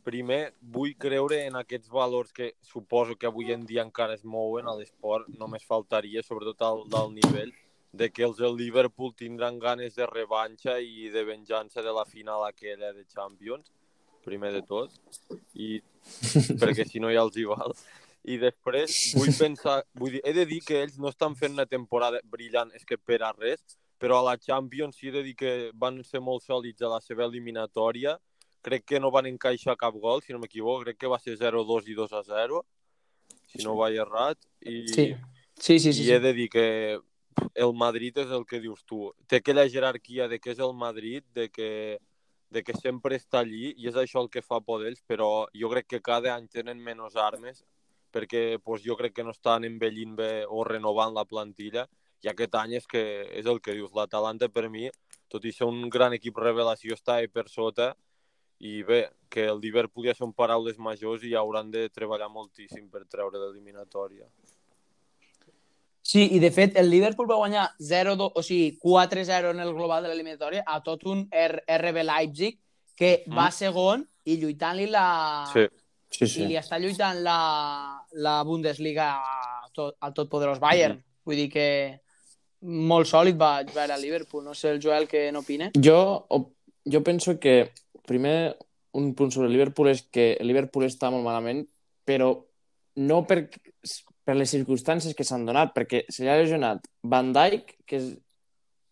primer 0.04 0.54
vull 0.76 0.94
creure 1.00 1.40
en 1.48 1.58
aquests 1.60 1.90
valors 1.92 2.34
que 2.36 2.54
suposo 2.62 3.16
que 3.16 3.28
avui 3.30 3.52
en 3.56 3.66
dia 3.66 3.84
encara 3.86 4.18
es 4.18 4.24
mouen 4.24 4.68
a 4.68 4.76
l'esport, 4.78 5.30
només 5.40 5.66
faltaria, 5.68 6.24
sobretot 6.24 6.62
al 6.68 6.84
del 6.92 7.14
nivell, 7.20 7.54
de 7.94 8.10
que 8.10 8.26
els 8.26 8.38
del 8.42 8.58
Liverpool 8.58 9.14
tindran 9.16 9.60
ganes 9.62 9.96
de 9.96 10.06
revanxa 10.10 10.80
i 10.82 11.10
de 11.14 11.24
venjança 11.24 11.84
de 11.86 11.94
la 11.94 12.06
final 12.10 12.46
aquella 12.48 12.92
de 12.94 13.06
Champions, 13.06 13.70
primer 14.26 14.52
de 14.56 14.64
tot, 14.66 14.96
i 15.54 15.78
perquè 16.62 16.88
si 16.90 17.00
no 17.04 17.12
ja 17.14 17.22
els 17.22 17.38
hi 17.38 17.46
val. 17.50 17.76
I 18.24 18.40
després 18.40 19.14
vull 19.18 19.34
pensar, 19.36 19.82
vull 20.00 20.16
dir, 20.16 20.24
he 20.24 20.34
de 20.34 20.46
dir 20.48 20.62
que 20.64 20.80
ells 20.82 20.98
no 20.98 21.12
estan 21.12 21.36
fent 21.36 21.58
una 21.58 21.68
temporada 21.68 22.22
brillant, 22.24 22.72
és 22.74 22.88
que 22.88 22.98
per 22.98 23.20
a 23.22 23.34
res, 23.36 23.62
però 24.00 24.20
a 24.20 24.26
la 24.32 24.38
Champions 24.40 24.98
sí 25.00 25.10
he 25.10 25.16
de 25.16 25.24
dir 25.24 25.36
que 25.40 25.54
van 25.80 26.02
ser 26.08 26.20
molt 26.24 26.44
sòlids 26.44 26.82
a 26.84 26.92
la 26.92 27.02
seva 27.04 27.28
eliminatòria. 27.28 28.18
Crec 28.64 28.86
que 28.94 29.00
no 29.04 29.12
van 29.12 29.28
encaixar 29.28 29.76
cap 29.80 29.96
gol, 30.00 30.24
si 30.24 30.34
no 30.34 30.40
m'equivoco. 30.40 30.86
Crec 30.88 31.02
que 31.04 31.12
va 31.12 31.20
ser 31.20 31.36
0-2 31.40 31.90
i 31.92 31.98
2-0, 31.98 32.62
si 33.52 33.64
no 33.66 33.76
vaig 33.80 34.00
errat. 34.02 34.40
I, 34.62 34.84
Sí. 34.88 35.14
Sí, 35.60 35.80
sí, 35.80 35.94
sí. 35.94 36.02
i 36.02 36.06
sí. 36.06 36.12
he 36.12 36.20
de 36.20 36.34
dir 36.34 36.50
que 36.50 37.00
el 37.54 37.74
Madrid 37.74 38.18
és 38.24 38.32
el 38.32 38.46
que 38.46 38.60
dius 38.60 38.84
tu. 38.86 39.12
Té 39.28 39.40
aquella 39.42 39.68
jerarquia 39.70 40.28
de 40.28 40.40
que 40.40 40.52
és 40.54 40.60
el 40.60 40.74
Madrid, 40.74 41.24
de 41.34 41.50
que, 41.50 42.00
de 42.50 42.64
que 42.64 42.76
sempre 42.78 43.18
està 43.20 43.42
allí, 43.44 43.74
i 43.78 43.88
és 43.90 43.98
això 44.00 44.24
el 44.24 44.30
que 44.34 44.42
fa 44.42 44.62
por 44.62 44.84
d'ells, 44.84 45.04
però 45.08 45.48
jo 45.54 45.70
crec 45.74 45.90
que 45.90 46.02
cada 46.02 46.34
any 46.36 46.48
tenen 46.48 46.82
menys 46.82 47.16
armes, 47.16 47.64
perquè 48.14 48.60
pues, 48.64 48.84
jo 48.86 48.98
crec 48.98 49.16
que 49.18 49.26
no 49.26 49.34
estan 49.34 49.66
envellint 49.66 50.16
bé 50.16 50.32
o 50.46 50.64
renovant 50.64 51.14
la 51.14 51.26
plantilla, 51.26 51.88
i 52.24 52.30
aquest 52.32 52.56
any 52.56 52.78
és 52.80 52.86
que 52.88 53.04
és 53.34 53.46
el 53.50 53.60
que 53.62 53.76
dius. 53.76 53.92
L'Atalanta, 53.96 54.48
per 54.50 54.70
mi, 54.70 54.88
tot 55.28 55.46
i 55.46 55.52
ser 55.52 55.68
un 55.68 55.90
gran 55.90 56.14
equip 56.14 56.38
revelació, 56.40 56.96
està 56.96 57.20
per 57.34 57.50
sota, 57.50 57.94
i 58.64 58.82
bé, 58.88 59.10
que 59.28 59.44
el 59.52 59.60
Liverpool 59.60 60.08
ja 60.08 60.16
són 60.16 60.32
paraules 60.32 60.78
majors 60.80 61.26
i 61.28 61.34
hauran 61.36 61.72
de 61.74 61.90
treballar 61.92 62.30
moltíssim 62.32 62.86
per 62.88 63.04
treure 63.12 63.42
l'eliminatòria. 63.42 64.24
Sí, 66.04 66.30
i 66.36 66.40
de 66.40 66.52
fet 66.52 66.78
el 66.80 66.90
Liverpool 66.92 67.28
va 67.28 67.40
guanyar 67.42 67.66
0 67.80 68.16
o 68.30 68.44
sigui, 68.44 68.78
4-0 68.80 69.52
en 69.52 69.60
el 69.64 69.74
global 69.76 70.04
de 70.04 70.12
l'eliminatòria 70.12 70.64
a 70.68 70.80
tot 70.84 71.04
un 71.12 71.26
R 71.32 71.64
RB 71.78 72.04
Leipzig 72.08 72.60
que 72.96 73.12
va 73.28 73.50
segon 73.52 74.08
i 74.24 74.40
lluitant-li 74.40 74.88
la... 74.92 75.08
Sí. 75.52 75.68
Sí, 76.14 76.28
i 76.28 76.30
sí. 76.30 76.44
li 76.46 76.58
està 76.60 76.78
lluitant 76.78 77.24
la, 77.26 77.38
la 78.22 78.36
Bundesliga 78.46 79.08
a 79.18 79.70
tot, 79.74 79.96
al 79.98 80.14
totpoderós 80.14 80.60
Bayern. 80.62 81.00
Vull 81.26 81.40
dir 81.42 81.48
que 81.50 81.70
molt 82.64 83.10
sòlid 83.10 83.40
va 83.40 83.56
veure 83.66 83.96
el 83.98 84.04
Liverpool. 84.06 84.44
No 84.46 84.54
sé 84.54 84.70
el 84.70 84.82
Joel 84.84 85.08
què 85.10 85.32
n'opina. 85.34 85.72
Jo, 85.74 85.98
jo 86.86 87.02
penso 87.02 87.40
que 87.42 87.72
primer 88.08 88.56
un 88.94 89.14
punt 89.18 89.32
sobre 89.34 89.50
el 89.50 89.56
Liverpool 89.56 89.90
és 89.90 90.04
que 90.14 90.34
el 90.40 90.50
Liverpool 90.50 90.86
està 90.86 91.10
molt 91.12 91.26
malament, 91.26 91.64
però 92.06 92.34
no 93.02 93.24
per, 93.26 93.48
per 94.24 94.36
les 94.38 94.54
circumstàncies 94.54 95.16
que 95.18 95.26
s'han 95.26 95.48
donat, 95.48 95.74
perquè 95.76 96.04
se 96.10 96.24
li 96.24 96.30
ha 96.30 96.38
lesionat 96.38 96.86
Van 97.10 97.34
Dijk, 97.36 97.74
que 97.90 97.98
és 98.00 98.12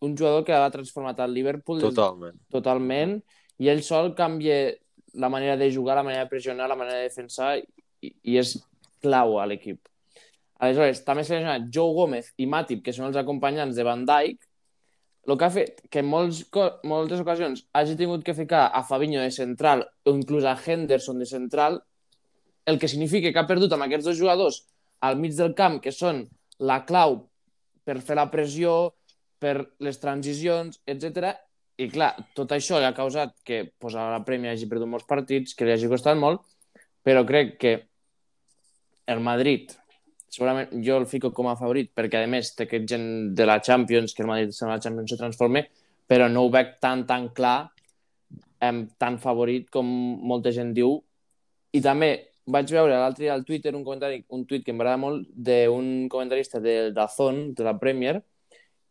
un 0.02 0.16
jugador 0.18 0.42
que 0.44 0.56
ha 0.56 0.70
transformat 0.74 1.20
el 1.22 1.34
Liverpool 1.36 1.80
Totalment. 1.84 2.40
totalment, 2.50 3.20
i 3.62 3.70
ell 3.70 3.84
sol 3.86 4.10
canvia 4.18 4.72
la 5.14 5.30
manera 5.30 5.56
de 5.56 5.70
jugar, 5.70 5.96
la 5.96 6.02
manera 6.02 6.24
de 6.24 6.32
pressionar, 6.32 6.68
la 6.68 6.76
manera 6.76 6.98
de 6.98 7.06
defensar, 7.06 7.54
i, 8.02 8.10
i 8.26 8.38
és 8.40 8.56
clau 9.02 9.38
a 9.38 9.46
l'equip. 9.46 9.78
Aleshores, 10.62 11.02
també 11.06 11.22
s'ha 11.22 11.38
lesionat 11.38 11.68
Joe 11.74 11.94
Gómez 11.94 12.32
i 12.38 12.48
Matip, 12.50 12.82
que 12.82 12.94
són 12.94 13.08
els 13.10 13.18
acompanyants 13.20 13.78
de 13.78 13.86
Van 13.86 14.02
Dijk, 14.08 14.42
el 15.26 15.38
que 15.38 15.46
ha 15.46 15.54
fet 15.54 15.80
que 15.90 16.02
en 16.02 16.08
molts, 16.10 16.42
moltes 16.88 17.22
ocasions 17.22 17.64
hagi 17.78 17.94
tingut 17.98 18.24
que 18.26 18.34
ficar 18.34 18.66
a 18.74 18.82
Fabinho 18.86 19.20
de 19.22 19.30
central 19.30 19.84
o 20.04 20.14
inclús 20.16 20.44
a 20.44 20.56
Henderson 20.58 21.20
de 21.22 21.28
central, 21.30 21.82
el 22.66 22.78
que 22.78 22.88
significa 22.88 23.30
que 23.32 23.38
ha 23.38 23.46
perdut 23.46 23.72
amb 23.74 23.86
aquests 23.86 24.08
dos 24.10 24.18
jugadors 24.18 24.62
al 25.02 25.18
mig 25.18 25.36
del 25.38 25.54
camp, 25.58 25.80
que 25.82 25.94
són 25.94 26.24
la 26.58 26.82
clau 26.86 27.22
per 27.86 27.98
fer 28.02 28.18
la 28.18 28.28
pressió, 28.30 28.94
per 29.42 29.56
les 29.82 29.98
transicions, 29.98 30.78
etc. 30.86 31.32
I 31.82 31.88
clar, 31.90 32.12
tot 32.38 32.54
això 32.54 32.78
ha 32.78 32.94
causat 32.94 33.34
que 33.46 33.64
pues, 33.78 33.96
a 33.98 34.10
la 34.12 34.22
Premier 34.26 34.54
hagi 34.54 34.68
perdut 34.70 34.90
molts 34.90 35.08
partits, 35.08 35.56
que 35.58 35.66
li 35.66 35.74
hagi 35.74 35.90
costat 35.90 36.18
molt, 36.18 36.44
però 37.02 37.24
crec 37.26 37.56
que 37.58 37.72
el 39.10 39.22
Madrid, 39.22 39.74
segurament 40.32 40.72
jo 40.84 40.96
el 40.96 41.06
fico 41.06 41.30
com 41.36 41.50
a 41.50 41.56
favorit, 41.60 41.90
perquè 41.94 42.22
a 42.24 42.30
més 42.30 42.54
té 42.56 42.64
aquest 42.64 42.88
gent 42.88 43.06
de 43.36 43.46
la 43.48 43.60
Champions, 43.60 44.14
que 44.16 44.24
el 44.24 44.30
Madrid 44.30 44.52
en 44.56 44.72
la 44.72 44.80
Champions 44.80 45.12
se 45.12 45.20
transforme, 45.20 45.66
però 46.08 46.28
no 46.32 46.46
ho 46.46 46.50
veig 46.52 46.78
tan, 46.80 47.04
tan 47.06 47.28
clar, 47.36 47.70
em, 48.60 48.86
tan 48.98 49.18
favorit 49.20 49.68
com 49.70 49.86
molta 50.32 50.52
gent 50.56 50.72
diu. 50.76 50.96
I 51.72 51.82
també 51.84 52.12
vaig 52.46 52.72
veure 52.72 52.96
l'altre 52.96 53.26
dia 53.26 53.34
al 53.34 53.44
Twitter 53.44 53.74
un 53.76 53.84
comentari, 53.84 54.24
un 54.32 54.46
tuit 54.48 54.64
que 54.64 54.72
em 54.72 54.80
agrada 54.80 55.00
molt 55.00 55.28
d'un 55.36 56.08
comentarista 56.10 56.60
de 56.60 56.90
Dazón, 56.96 57.52
de 57.54 57.64
la 57.64 57.78
Premier, 57.78 58.22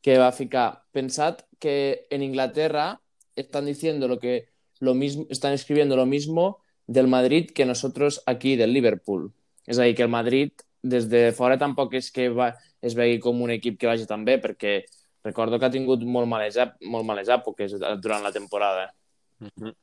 que 0.01 0.17
va 0.17 0.31
ficar, 0.31 0.83
pensad 0.91 1.41
que 1.59 2.07
en 2.09 2.23
Inglaterra 2.23 3.01
están 3.35 3.65
diciendo 3.65 4.07
lo 4.07 4.19
que 4.19 4.49
lo 4.79 4.93
mismo, 4.93 5.25
están 5.29 5.53
escribiendo 5.53 5.95
lo 5.95 6.05
mismo 6.05 6.59
del 6.87 7.07
Madrid 7.07 7.51
que 7.51 7.65
nosotros 7.65 8.23
aquí 8.25 8.55
del 8.55 8.73
Liverpool. 8.73 9.31
És 9.67 9.77
a 9.77 9.83
dir, 9.83 9.95
que 9.95 10.03
el 10.03 10.09
Madrid 10.09 10.51
des 10.81 11.07
de 11.09 11.31
fora 11.37 11.57
tampoc 11.57 11.93
és 11.99 12.09
que 12.11 12.29
va, 12.29 12.51
es 12.81 12.95
vegi 12.97 13.19
com 13.21 13.41
un 13.41 13.53
equip 13.53 13.77
que 13.79 13.87
vagi 13.87 14.07
tan 14.09 14.25
bé, 14.25 14.39
perquè 14.41 14.81
recordo 15.23 15.59
que 15.59 15.65
ha 15.65 15.73
tingut 15.73 16.01
molt 16.03 16.27
males, 16.27 16.57
molt 16.81 17.05
males 17.05 17.29
èpoques 17.29 17.77
durant 18.01 18.23
la 18.23 18.31
temporada. 18.31 18.91
Mm 19.39 19.49
-hmm. 19.57 19.75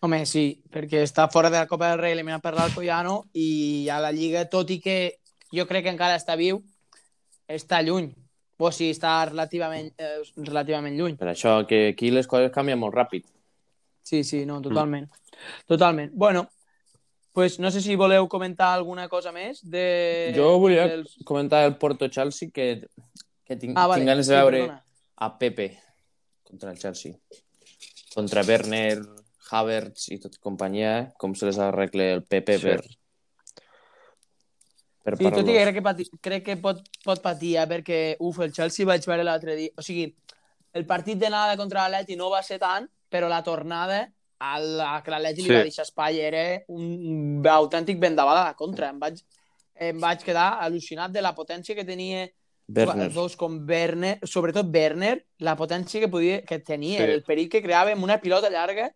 Home, 0.00 0.24
sí, 0.24 0.62
perquè 0.72 1.02
està 1.04 1.28
fora 1.30 1.50
de 1.50 1.58
la 1.58 1.66
Copa 1.66 1.90
del 1.90 1.98
Rei 1.98 2.12
eliminat 2.12 2.40
per 2.40 2.54
l'Alcoyano 2.54 3.26
i 3.34 3.88
a 3.92 3.98
la 4.00 4.12
Lliga, 4.12 4.48
tot 4.48 4.70
i 4.70 4.80
que 4.80 5.18
jo 5.52 5.66
crec 5.66 5.84
que 5.84 5.90
encara 5.90 6.16
està 6.16 6.36
viu, 6.36 6.62
està 7.46 7.82
lluny. 7.82 8.14
O 8.56 8.70
sigui, 8.70 8.90
està 8.90 9.24
relativament, 9.24 9.92
eh, 9.98 10.22
relativament 10.36 10.96
lluny. 10.96 11.16
Per 11.16 11.28
això 11.28 11.66
que 11.66 11.88
aquí 11.88 12.10
les 12.10 12.26
coses 12.26 12.52
canvien 12.52 12.78
molt 12.78 12.94
ràpid. 12.94 13.24
Sí, 14.02 14.24
sí, 14.24 14.44
no, 14.46 14.60
totalment. 14.60 15.06
Mm. 15.06 15.66
Totalment. 15.66 16.10
Bueno, 16.14 16.48
pues 17.40 17.58
no 17.58 17.70
sé 17.70 17.80
si 17.80 17.94
voleu 17.96 18.26
comentar 18.28 18.74
alguna 18.74 19.08
cosa 19.08 19.30
més 19.32 19.62
de... 19.64 20.28
Jo 20.36 20.58
volia 20.60 20.82
dels... 20.90 21.14
comentar 21.24 21.62
el 21.64 21.78
Porto-Chelsea 21.80 22.50
que, 22.52 22.66
que 23.48 23.56
tinc, 23.56 23.72
ah, 23.80 23.86
vale. 23.88 24.02
tinc 24.02 24.10
ganes 24.10 24.28
de 24.28 24.34
sí, 24.34 24.36
veure 24.36 24.58
perdona. 24.58 24.76
a 25.16 25.28
Pepe 25.40 25.68
contra 26.44 26.74
el 26.74 26.76
Chelsea. 26.76 27.16
Contra 28.12 28.44
Werner, 28.44 29.00
Havertz 29.48 30.10
i 30.12 30.18
tot 30.20 30.36
companyia, 30.44 31.14
com 31.16 31.32
se 31.32 31.48
les 31.48 31.56
arregle 31.64 32.10
el 32.18 32.22
Pepe 32.28 32.58
sí. 32.60 32.68
per, 32.68 32.76
per 35.00 35.16
sí, 35.16 35.32
tot 35.32 35.40
i 35.40 35.56
que 35.56 35.64
crec 35.64 35.78
que, 35.78 35.86
pati, 35.88 36.08
crec 36.20 36.46
que 36.50 36.60
pot, 36.60 36.84
pot 37.00 37.24
patir, 37.24 37.54
eh? 37.56 37.64
perquè, 37.72 38.02
uf, 38.20 38.44
el 38.44 38.52
Chelsea 38.52 38.84
vaig 38.84 39.08
veure 39.08 39.24
l'altre 39.24 39.56
dia... 39.62 39.72
O 39.80 39.86
sigui, 39.86 40.10
el 40.76 40.84
partit 40.84 41.16
de 41.24 41.32
nada 41.32 41.56
contra 41.56 41.88
l'Atleti 41.88 42.20
no 42.20 42.28
va 42.36 42.44
ser 42.44 42.60
tant, 42.60 42.84
però 43.08 43.32
la 43.32 43.40
tornada 43.48 44.04
la 44.40 45.02
que 45.04 45.12
l'Atleti 45.12 45.42
sí. 45.42 45.48
li 45.48 45.54
va 45.54 45.64
deixar 45.66 45.84
espai 45.84 46.20
era 46.24 46.44
un 46.72 47.44
autèntic 47.46 48.00
vendaval 48.00 48.38
a 48.38 48.44
la 48.50 48.56
contra. 48.56 48.88
Em 48.88 49.00
vaig, 49.00 49.20
em 49.90 49.98
vaig 50.00 50.24
quedar 50.24 50.52
al·lucinat 50.64 51.12
de 51.12 51.24
la 51.24 51.34
potència 51.36 51.76
que 51.76 51.84
tenia 51.84 52.28
Werner. 52.70 53.10
dos 53.12 53.36
com 53.36 53.58
Werner, 53.68 54.18
sobretot 54.24 54.70
Werner, 54.72 55.18
la 55.38 55.56
potència 55.58 56.00
que, 56.00 56.08
podia, 56.08 56.40
que 56.46 56.60
tenia, 56.60 57.02
sí. 57.02 57.18
el 57.18 57.24
perill 57.26 57.50
que 57.50 57.62
creava 57.62 57.92
amb 57.92 58.06
una 58.06 58.20
pilota 58.22 58.50
llarga 58.52 58.90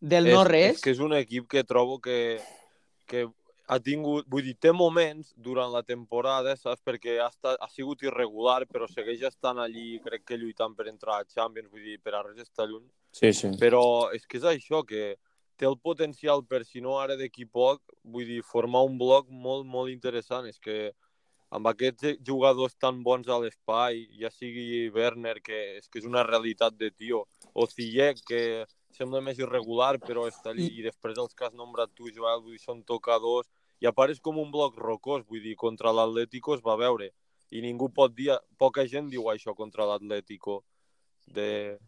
del 0.00 0.28
és, 0.28 0.34
no-res. 0.34 0.76
És 0.76 0.84
que 0.84 0.94
és 0.94 1.00
un 1.00 1.14
equip 1.16 1.48
que 1.48 1.64
trobo 1.64 2.00
que, 2.02 2.40
que 3.06 3.24
ha 3.66 3.78
tingut, 3.80 4.26
vull 4.28 4.44
dir, 4.44 4.56
té 4.60 4.72
moments 4.74 5.32
durant 5.36 5.72
la 5.72 5.84
temporada, 5.86 6.56
saps? 6.60 6.82
Perquè 6.84 7.16
ha, 7.22 7.30
estat, 7.32 7.56
ha 7.60 7.70
sigut 7.72 8.02
irregular, 8.04 8.64
però 8.68 8.88
segueix 8.90 9.24
estant 9.30 9.62
allí, 9.62 10.00
crec 10.04 10.26
que 10.28 10.40
lluitant 10.40 10.76
per 10.76 10.90
entrar 10.90 11.20
a 11.20 11.28
Champions, 11.28 11.70
vull 11.72 11.86
dir, 11.86 12.00
per 12.02 12.18
a 12.18 12.24
res 12.26 12.44
està 12.44 12.68
lluny. 12.68 12.86
Sí, 13.14 13.30
sí. 13.32 13.52
Però 13.60 14.10
és 14.14 14.26
que 14.26 14.40
és 14.40 14.46
això, 14.50 14.82
que 14.86 15.14
té 15.56 15.68
el 15.68 15.78
potencial 15.78 16.42
per, 16.50 16.64
si 16.66 16.82
no 16.82 16.98
ara 16.98 17.14
d'aquí 17.16 17.46
poc, 17.46 17.80
vull 18.02 18.26
dir, 18.26 18.42
formar 18.42 18.82
un 18.88 18.98
bloc 18.98 19.30
molt, 19.30 19.66
molt 19.70 19.92
interessant. 19.92 20.48
És 20.50 20.58
que 20.58 20.90
amb 21.54 21.70
aquests 21.70 22.18
jugadors 22.26 22.74
tan 22.82 23.02
bons 23.06 23.30
a 23.30 23.38
l'espai, 23.38 24.02
ja 24.18 24.32
sigui 24.34 24.88
Werner, 24.94 25.36
que 25.44 25.60
és 25.78 25.86
que 25.86 26.00
és 26.02 26.08
una 26.10 26.24
realitat 26.26 26.74
de 26.74 26.90
tio, 26.90 27.22
o 27.54 27.68
Ziyech, 27.70 28.24
que 28.26 28.40
sembla 28.94 29.22
més 29.22 29.38
irregular, 29.38 29.94
però 30.02 30.26
està 30.30 30.50
allí, 30.50 30.66
i 30.74 30.82
després 30.82 31.18
els 31.18 31.34
que 31.34 31.46
has 31.46 31.54
nombrat 31.54 31.94
tu, 31.94 32.10
Joel, 32.10 32.42
vull 32.42 32.56
dir, 32.56 32.62
són 32.62 32.82
tocadors, 32.82 33.46
i 33.82 33.86
apareix 33.90 34.18
com 34.22 34.38
un 34.42 34.50
bloc 34.50 34.76
rocós, 34.78 35.22
vull 35.30 35.42
dir, 35.42 35.54
contra 35.58 35.94
l'Atlético 35.94 36.58
es 36.58 36.62
va 36.66 36.74
veure, 36.80 37.12
i 37.54 37.62
ningú 37.62 37.90
pot 37.94 38.14
dir, 38.14 38.32
poca 38.58 38.86
gent 38.90 39.10
diu 39.10 39.30
això 39.30 39.54
contra 39.54 39.86
l'Atlético, 39.86 40.62
de... 41.26 41.78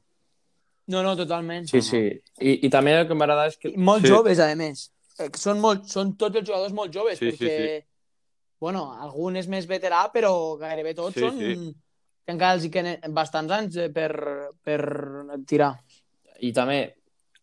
No, 0.92 1.02
no, 1.02 1.16
totalment. 1.18 1.66
Sí, 1.70 1.82
sí, 1.82 2.02
I, 2.38 2.52
i 2.66 2.70
també 2.70 2.94
el 2.94 3.08
que 3.08 3.16
m'agrada 3.18 3.48
és 3.50 3.56
que... 3.58 3.72
I 3.74 3.82
molt 3.82 4.06
sí. 4.06 4.12
joves, 4.12 4.42
a 4.42 4.52
més. 4.58 4.86
Eh, 5.18 5.30
són, 5.38 5.58
molt, 5.62 5.88
són 5.90 6.14
tots 6.20 6.38
els 6.38 6.46
jugadors 6.46 6.74
molt 6.76 6.94
joves, 6.94 7.18
sí, 7.18 7.32
perquè, 7.32 7.54
sí, 7.56 7.72
sí. 7.80 8.36
bueno, 8.62 8.84
algun 9.02 9.40
és 9.40 9.48
més 9.50 9.66
veterà, 9.66 10.04
però 10.14 10.30
gairebé 10.60 10.94
tots 10.98 11.18
sí, 11.18 11.24
són... 11.26 11.42
Sí. 11.42 11.74
Que 12.26 12.34
encara 12.34 12.56
els 12.56 12.64
hi 12.66 12.72
queden 12.74 13.12
bastants 13.14 13.52
anys 13.54 13.76
eh, 13.78 13.90
per, 13.94 14.10
per 14.66 14.80
tirar. 15.46 15.76
I 16.42 16.50
també, 16.54 16.80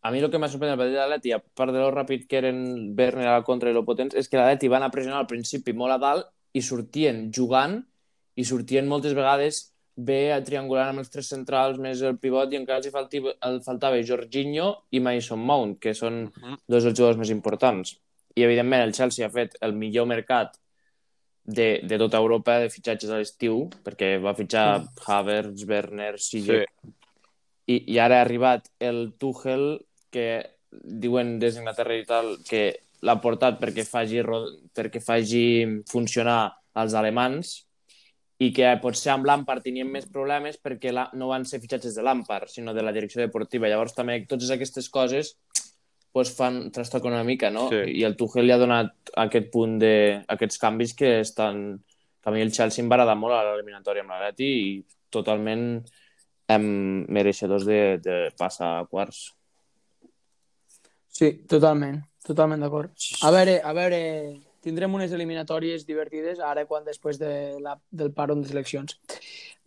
a 0.04 0.10
mi 0.12 0.20
el 0.20 0.28
que 0.28 0.40
m'ha 0.40 0.50
sorprès 0.52 0.74
el 0.74 0.80
partit 0.80 0.92
de 0.92 1.00
l'Atleti, 1.00 1.32
a 1.32 1.40
part 1.40 1.72
de 1.72 1.80
lo 1.80 1.88
ràpid 1.92 2.26
que 2.28 2.36
eren 2.42 2.58
Werner 2.98 3.30
a 3.30 3.38
la 3.38 3.46
contra 3.46 3.72
i 3.72 3.76
lo 3.76 3.84
potents, 3.88 4.12
és 4.12 4.28
que 4.28 4.36
l'Atleti 4.36 4.68
van 4.68 4.84
a 4.84 4.90
pressionar 4.92 5.22
al 5.22 5.30
principi 5.30 5.72
molt 5.72 5.96
a 5.96 6.00
dalt 6.02 6.28
i 6.52 6.60
sortien 6.62 7.30
jugant 7.32 7.78
i 8.36 8.44
sortien 8.44 8.88
moltes 8.90 9.16
vegades 9.16 9.62
bé 9.96 10.32
a 10.34 10.40
triangular 10.42 10.88
amb 10.90 11.04
els 11.04 11.10
tres 11.10 11.28
centrals 11.30 11.78
més 11.78 12.02
el 12.02 12.18
pivot 12.18 12.52
i 12.52 12.58
encara 12.58 12.80
els 12.82 12.90
faltava, 12.90 13.34
el 13.46 13.60
faltava 13.62 14.02
Jorginho 14.02 14.70
i 14.90 15.00
Mason 15.00 15.38
Mount, 15.38 15.78
que 15.78 15.94
són 15.94 16.24
uh 16.24 16.30
-huh. 16.30 16.58
dos 16.66 16.84
dels 16.84 16.98
jugadors 16.98 17.18
més 17.18 17.30
importants. 17.30 17.96
I, 18.34 18.42
evidentment, 18.42 18.82
el 18.82 18.92
Chelsea 18.92 19.26
ha 19.26 19.30
fet 19.30 19.56
el 19.60 19.72
millor 19.72 20.06
mercat 20.06 20.58
de, 21.44 21.80
de 21.84 21.98
tota 21.98 22.18
Europa 22.18 22.58
de 22.58 22.70
fitxatges 22.70 23.10
a 23.10 23.18
l'estiu, 23.18 23.68
perquè 23.84 24.20
va 24.20 24.34
fitxar 24.34 24.80
uh 24.80 24.82
-huh. 24.82 24.90
Havertz, 25.06 25.64
Werner, 25.68 26.18
Sijek, 26.18 26.68
sí 26.68 26.92
i, 27.66 27.80
i 27.94 27.98
ara 28.00 28.18
ha 28.18 28.24
arribat 28.24 28.68
el 28.80 29.14
Tuchel 29.18 29.84
que 30.12 30.26
diuen 30.70 31.38
des 31.40 31.56
d'Inglaterra 31.56 31.96
i 31.98 32.06
tal 32.08 32.34
que 32.46 32.64
l'ha 33.04 33.16
portat 33.22 33.60
perquè 33.60 33.84
faci, 33.86 34.22
perquè 34.74 35.00
faci 35.02 35.44
funcionar 35.90 36.40
els 36.80 36.96
alemans 36.98 37.54
i 38.44 38.50
que 38.52 38.68
potser 38.82 39.12
amb 39.14 39.26
Lampard 39.28 39.64
tenien 39.64 39.88
més 39.90 40.06
problemes 40.10 40.58
perquè 40.60 40.92
la, 40.92 41.06
no 41.16 41.30
van 41.30 41.46
ser 41.48 41.62
fitxatges 41.62 41.96
de 41.96 42.04
Lampard, 42.04 42.50
sinó 42.52 42.74
de 42.76 42.84
la 42.84 42.92
direcció 42.92 43.22
deportiva. 43.22 43.70
Llavors 43.70 43.96
també 43.96 44.18
totes 44.28 44.50
aquestes 44.52 44.90
coses 44.92 45.34
pues, 46.14 46.30
fan 46.36 46.70
trastoc 46.74 47.08
una 47.10 47.24
mica, 47.26 47.50
no? 47.50 47.68
Sí. 47.72 47.82
I 47.98 48.04
el 48.06 48.16
Tuchel 48.18 48.46
li 48.46 48.54
ha 48.54 48.60
donat 48.60 49.14
aquest 49.24 49.50
punt 49.54 49.78
de, 49.82 49.96
aquests 50.36 50.60
canvis 50.62 50.94
que 50.98 51.18
estan... 51.24 51.66
Que 52.24 52.30
a 52.30 52.32
mi 52.32 52.40
el 52.40 52.54
Chelsea 52.56 52.80
em 52.80 52.88
va 52.88 52.96
agradar 52.96 53.18
molt 53.20 53.36
a 53.36 53.42
l'eliminatòria 53.44 54.00
amb 54.00 54.14
l'Atleti 54.14 54.46
i 54.48 54.68
totalment 55.12 55.64
hem 56.48 56.64
mereixedors 57.12 57.66
de, 57.68 57.80
de 58.00 58.14
passar 58.38 58.70
a 58.78 58.86
quarts. 58.88 59.26
Sí, 61.12 61.28
totalment, 61.50 61.98
totalment 62.24 62.64
d'acord. 62.64 62.94
A 63.22 63.32
veure, 63.34 63.58
a 63.60 63.74
veure, 63.76 64.00
tindrem 64.64 64.94
unes 64.96 65.12
eliminatòries 65.12 65.84
divertides 65.86 66.40
ara 66.40 66.64
quan 66.66 66.86
després 66.86 67.20
de 67.20 67.30
la, 67.62 67.76
del 67.92 68.12
paron 68.16 68.42
de 68.42 68.48
seleccions. 68.48 68.96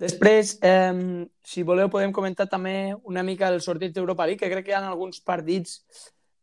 Després, 0.01 0.57
eh, 0.62 1.25
si 1.45 1.65
voleu, 1.65 1.89
podem 1.93 2.13
comentar 2.13 2.49
també 2.49 2.95
una 3.05 3.23
mica 3.25 3.49
el 3.49 3.62
sortit 3.65 3.93
d'Europa 3.93 4.25
League, 4.25 4.41
que 4.41 4.51
crec 4.51 4.65
que 4.65 4.73
hi 4.73 4.77
ha 4.77 4.83
alguns 4.86 5.21
partits 5.21 5.79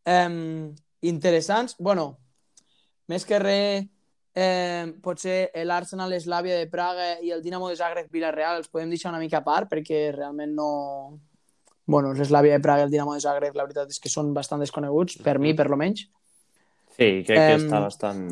eh, 0.07 0.71
interessants. 1.03 1.77
bueno, 1.79 2.19
més 3.07 3.27
que 3.29 3.39
res, 3.39 3.85
eh, 4.35 4.93
potser 5.03 5.51
l'Arsenal, 5.65 6.11
l'Eslàvia 6.11 6.59
de 6.59 6.67
Praga 6.71 7.21
i 7.23 7.31
el 7.31 7.43
Dinamo 7.43 7.69
de 7.69 7.77
Zagreb 7.77 8.11
Villarreal 8.11 8.59
els 8.59 8.69
podem 8.69 8.91
deixar 8.91 9.13
una 9.13 9.23
mica 9.23 9.39
a 9.39 9.47
part 9.47 9.71
perquè 9.71 10.11
realment 10.17 10.55
no... 10.55 11.21
Bueno, 11.87 12.15
l'Eslàvia 12.17 12.57
de 12.57 12.65
Praga 12.65 12.83
i 12.83 12.89
el 12.89 12.93
Dinamo 12.93 13.15
de 13.15 13.23
Zagreb 13.23 13.55
la 13.55 13.67
veritat 13.69 13.93
és 13.93 14.01
que 14.01 14.11
són 14.11 14.33
bastant 14.35 14.63
desconeguts, 14.65 15.21
per 15.23 15.39
mi 15.39 15.55
per 15.55 15.69
lo 15.71 15.77
menys. 15.77 16.09
Sí, 16.95 17.09
crec 17.27 17.35
que 17.39 17.57
està 17.59 17.83
bastant... 17.83 18.23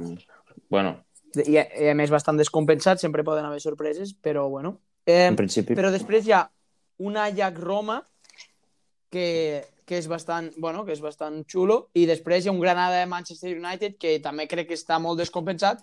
Bueno... 0.70 1.00
I, 1.32 1.56
I 1.56 1.88
a 1.88 1.96
més 1.96 2.10
bastant 2.12 2.36
descompensat, 2.36 3.00
sempre 3.00 3.24
poden 3.24 3.46
haver 3.48 3.62
sorpreses, 3.64 4.12
però 4.12 4.44
bueno. 4.52 4.74
Eh, 5.06 5.30
en 5.30 5.38
principi. 5.38 5.72
Però 5.78 5.88
després 5.90 6.26
hi 6.28 6.34
ha 6.36 6.42
un 7.00 7.16
Ajax-Roma 7.16 8.02
que, 9.12 9.64
que 9.88 9.96
és 9.96 10.08
bastant, 10.12 10.50
bueno, 10.60 10.84
que 10.84 10.92
és 10.92 11.00
bastant 11.00 11.40
xulo, 11.48 11.86
i 11.96 12.04
després 12.08 12.44
hi 12.44 12.52
ha 12.52 12.54
un 12.54 12.60
Granada 12.60 13.00
de 13.00 13.08
Manchester 13.08 13.54
United 13.56 13.96
que 14.00 14.18
també 14.24 14.46
crec 14.50 14.68
que 14.70 14.78
està 14.78 15.00
molt 15.00 15.24
descompensat, 15.24 15.82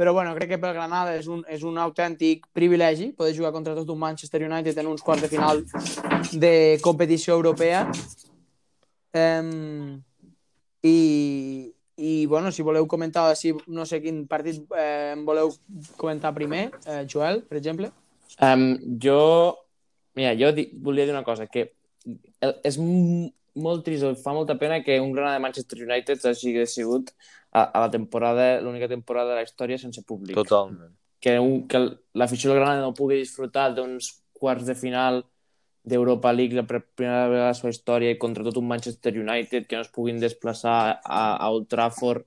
però 0.00 0.14
bueno, 0.16 0.32
crec 0.36 0.54
que 0.54 0.60
pel 0.60 0.76
Granada 0.76 1.16
és 1.18 1.26
un, 1.28 1.42
és 1.48 1.64
un 1.66 1.76
autèntic 1.76 2.46
privilegi 2.56 3.10
poder 3.16 3.34
jugar 3.36 3.50
contra 3.52 3.74
tot 3.76 3.90
un 3.92 3.98
Manchester 4.00 4.40
United 4.46 4.78
en 4.80 4.88
uns 4.88 5.04
quarts 5.04 5.26
de 5.26 5.28
final 5.28 5.60
de 6.32 6.54
competició 6.80 7.34
europea. 7.36 7.82
Um, 9.12 9.98
i, 10.80 11.74
i 12.00 12.26
bueno, 12.26 12.50
si 12.50 12.64
voleu 12.64 12.86
comentar, 12.88 13.36
si 13.36 13.52
no 13.68 13.84
sé 13.84 14.00
quin 14.00 14.24
partit 14.28 14.62
eh, 14.76 15.12
voleu 15.26 15.52
comentar 16.00 16.32
primer, 16.32 16.70
eh, 16.86 17.04
Joel, 17.04 17.42
per 17.44 17.58
exemple. 17.60 17.90
Um, 18.40 18.78
jo, 19.02 19.18
mira, 20.16 20.32
jo 20.38 20.48
di, 20.56 20.70
volia 20.80 21.04
dir 21.04 21.12
una 21.12 21.26
cosa, 21.26 21.44
que 21.46 21.66
és 22.64 22.78
molt 22.80 23.84
trist, 23.84 24.06
fa 24.24 24.32
molta 24.32 24.56
pena 24.56 24.80
que 24.82 24.96
un 25.00 25.12
Granada 25.12 25.36
de 25.36 25.44
Manchester 25.44 25.82
United 25.84 26.24
hagi 26.30 26.54
sigut 26.66 27.12
a, 27.52 27.66
a 27.66 27.80
la 27.84 27.90
temporada, 27.90 28.60
l'única 28.64 28.88
temporada 28.88 29.34
de 29.34 29.42
la 29.42 29.44
història 29.44 29.78
sense 29.78 30.02
públic. 30.06 30.38
Totalment. 30.38 30.96
Que, 31.20 31.36
un, 31.36 31.66
que 31.68 31.82
l'afició 32.16 32.48
del 32.48 32.62
Granada 32.62 32.86
no 32.86 32.96
pugui 32.96 33.20
disfrutar 33.20 33.74
d'uns 33.76 34.14
quarts 34.40 34.64
de 34.64 34.78
final 34.78 35.20
d'Europa 35.82 36.32
League 36.32 36.56
la 36.56 36.66
primera 36.66 37.28
vegada 37.28 37.46
de 37.46 37.46
la 37.48 37.56
seva 37.56 37.72
història 37.72 38.18
contra 38.20 38.44
tot 38.44 38.58
un 38.60 38.68
Manchester 38.68 39.14
United, 39.16 39.66
que 39.66 39.78
no 39.78 39.86
es 39.86 39.92
puguin 39.94 40.20
desplaçar 40.20 41.00
a, 41.00 41.22
a 41.36 41.48
Old 41.50 41.70
Trafford. 41.72 42.26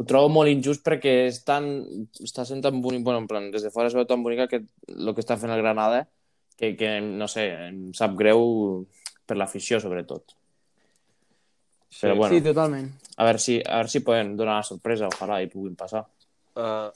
Ho 0.00 0.06
trobo 0.08 0.32
molt 0.32 0.50
injust 0.50 0.82
perquè 0.82 1.12
és 1.28 1.42
tan, 1.46 1.68
està 2.24 2.46
sent 2.48 2.62
tan 2.64 2.80
bonic, 2.82 3.04
bueno, 3.06 3.22
en 3.22 3.28
plan, 3.30 3.50
des 3.52 3.62
de 3.62 3.70
fora 3.70 3.90
es 3.90 3.94
veu 3.94 4.06
tan 4.08 4.24
bonica 4.24 4.48
que 4.50 4.64
el 4.88 5.12
que 5.14 5.22
està 5.22 5.38
fent 5.38 5.52
el 5.52 5.62
Granada 5.62 6.06
que, 6.56 6.72
que 6.76 6.96
no 7.00 7.28
sé, 7.30 7.46
em 7.68 7.92
sap 7.96 8.16
greu 8.18 8.42
per 9.26 9.38
l'afició, 9.38 9.78
sobretot. 9.80 10.34
Però 12.00 12.16
bueno, 12.16 12.34
Sí, 12.34 12.42
totalment. 12.42 12.88
a 13.16 13.24
veure 13.28 13.38
si, 13.38 13.60
a 13.60 13.82
veure 13.82 13.92
si 13.92 14.00
poden 14.00 14.34
donar 14.36 14.58
la 14.62 14.66
sorpresa, 14.66 15.10
ojalà 15.12 15.42
i 15.44 15.50
puguin 15.52 15.76
passar. 15.76 16.06
Uh, 16.56 16.90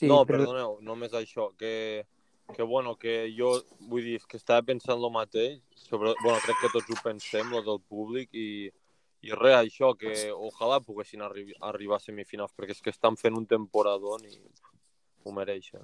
Sí, 0.00 0.08
no, 0.08 0.22
però... 0.24 0.38
perdoneu, 0.40 0.78
només 0.80 1.12
això, 1.12 1.50
que, 1.60 2.06
que 2.56 2.62
bueno, 2.62 2.96
que 2.96 3.32
jo, 3.36 3.52
vull 3.88 4.04
dir, 4.04 4.20
que 4.28 4.36
estava 4.36 4.62
pensant 4.62 4.98
el 4.98 5.10
mateix, 5.14 5.60
sobre, 5.74 6.14
bueno, 6.22 6.38
crec 6.44 6.56
que 6.60 6.70
tots 6.74 6.90
ho 6.90 6.98
pensem, 7.02 7.50
lo 7.50 7.62
del 7.66 7.80
públic, 7.80 8.30
i, 8.32 8.70
i 9.22 9.32
res, 9.36 9.56
això, 9.58 9.94
que 9.98 10.30
ojalà 10.32 10.80
poguessin 10.84 11.22
arri 11.26 11.48
arribar 11.60 11.98
a 11.98 12.04
semifinals, 12.04 12.52
perquè 12.56 12.76
és 12.76 12.80
que 12.84 12.92
estan 12.94 13.16
fent 13.20 13.36
un 13.36 13.46
temporadón 13.46 14.24
i 14.28 14.36
ho 15.24 15.32
mereixen. 15.36 15.82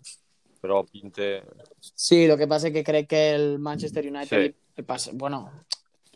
Però 0.63 0.83
pinte... 0.89 1.43
Sí, 1.81 2.25
el 2.25 2.37
que 2.41 2.49
passa 2.49 2.71
que 2.73 2.83
crec 2.85 3.09
que 3.11 3.23
el 3.35 3.59
Manchester 3.59 4.07
United 4.09 4.55
Sí. 4.77 4.83
passa... 4.83 5.11
Bueno, 5.15 5.51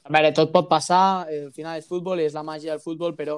a 0.02 0.08
veure, 0.12 0.32
tot 0.32 0.50
pot 0.52 0.66
passar, 0.68 1.26
al 1.28 1.52
final 1.52 1.78
és 1.78 1.86
futbol 1.86 2.18
i 2.20 2.24
és 2.24 2.34
la 2.34 2.42
màgia 2.42 2.72
del 2.72 2.80
futbol, 2.80 3.14
però 3.14 3.36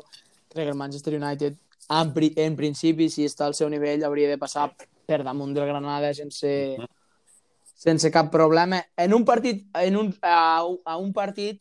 crec 0.48 0.64
que 0.66 0.70
el 0.70 0.78
Manchester 0.78 1.16
United, 1.18 1.58
en, 1.90 2.12
pri- 2.14 2.32
en 2.38 2.54
principi, 2.56 3.08
si 3.10 3.26
està 3.26 3.48
al 3.48 3.54
seu 3.58 3.68
nivell, 3.68 4.04
hauria 4.06 4.30
de 4.30 4.38
passar 4.38 4.68
per 5.06 5.24
damunt 5.26 5.52
del 5.56 5.66
Granada 5.66 6.12
sense, 6.14 6.78
sense 7.82 8.10
cap 8.14 8.28
problema. 8.30 8.78
En 8.96 9.14
un 9.16 9.24
partit, 9.26 9.64
en 9.82 9.96
un, 9.98 10.12
a, 10.22 10.62
un- 10.64 10.78
a 10.86 10.96
un 11.02 11.12
partit, 11.12 11.58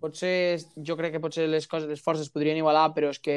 potser, 0.00 0.58
jo 0.80 0.96
crec 0.96 1.12
que 1.12 1.20
potser 1.20 1.44
les 1.52 1.66
coses, 1.68 1.88
les 1.90 2.00
forces 2.00 2.30
podrien 2.32 2.56
igualar, 2.56 2.86
però 2.96 3.10
és 3.12 3.18
que 3.20 3.36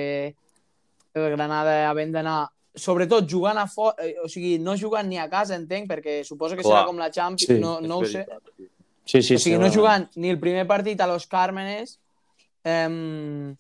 el 1.14 1.26
Granada 1.36 1.82
havent 1.90 2.14
d'anar 2.16 2.38
sobretot 2.74 3.28
jugant 3.30 3.60
a 3.62 3.68
fora, 3.70 3.94
eh, 4.02 4.16
o 4.24 4.30
sigui, 4.32 4.56
no 4.58 4.74
jugant 4.80 5.06
ni 5.12 5.20
a 5.22 5.28
casa, 5.30 5.54
entenc, 5.60 5.86
perquè 5.92 6.22
suposo 6.26 6.56
que 6.56 6.64
Clar. 6.64 6.72
serà 6.80 6.88
com 6.88 6.98
la 6.98 7.12
Champions, 7.14 7.52
Sí, 7.52 7.60
no, 7.62 7.76
no 7.84 8.00
ho 8.00 8.06
sé. 8.08 8.24
sí. 8.26 8.70
Sí, 9.06 9.20
sí, 9.22 9.36
o 9.36 9.40
sigui, 9.44 9.58
no 9.60 9.68
segurament. 9.68 9.76
jugant 9.76 10.08
ni 10.16 10.30
el 10.32 10.40
primer 10.40 10.64
partit 10.66 11.02
a 11.04 11.08
los 11.12 11.28
Cármenes, 11.28 12.00
eh, 12.64 13.54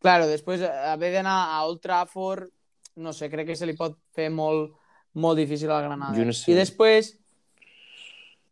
claro, 0.00 0.26
després 0.30 0.62
haver 0.62 1.12
d'anar 1.18 1.36
a 1.58 1.64
Old 1.66 1.80
Trafford, 1.82 2.48
no 3.02 3.12
sé, 3.12 3.28
crec 3.28 3.48
que 3.50 3.56
se 3.58 3.66
li 3.66 3.74
pot 3.76 3.98
fer 4.14 4.30
molt, 4.30 4.72
molt 5.18 5.36
difícil 5.36 5.70
al 5.74 5.82
Granada. 5.90 6.14
No 6.24 6.32
sé. 6.32 6.52
I 6.52 6.54
després... 6.62 7.16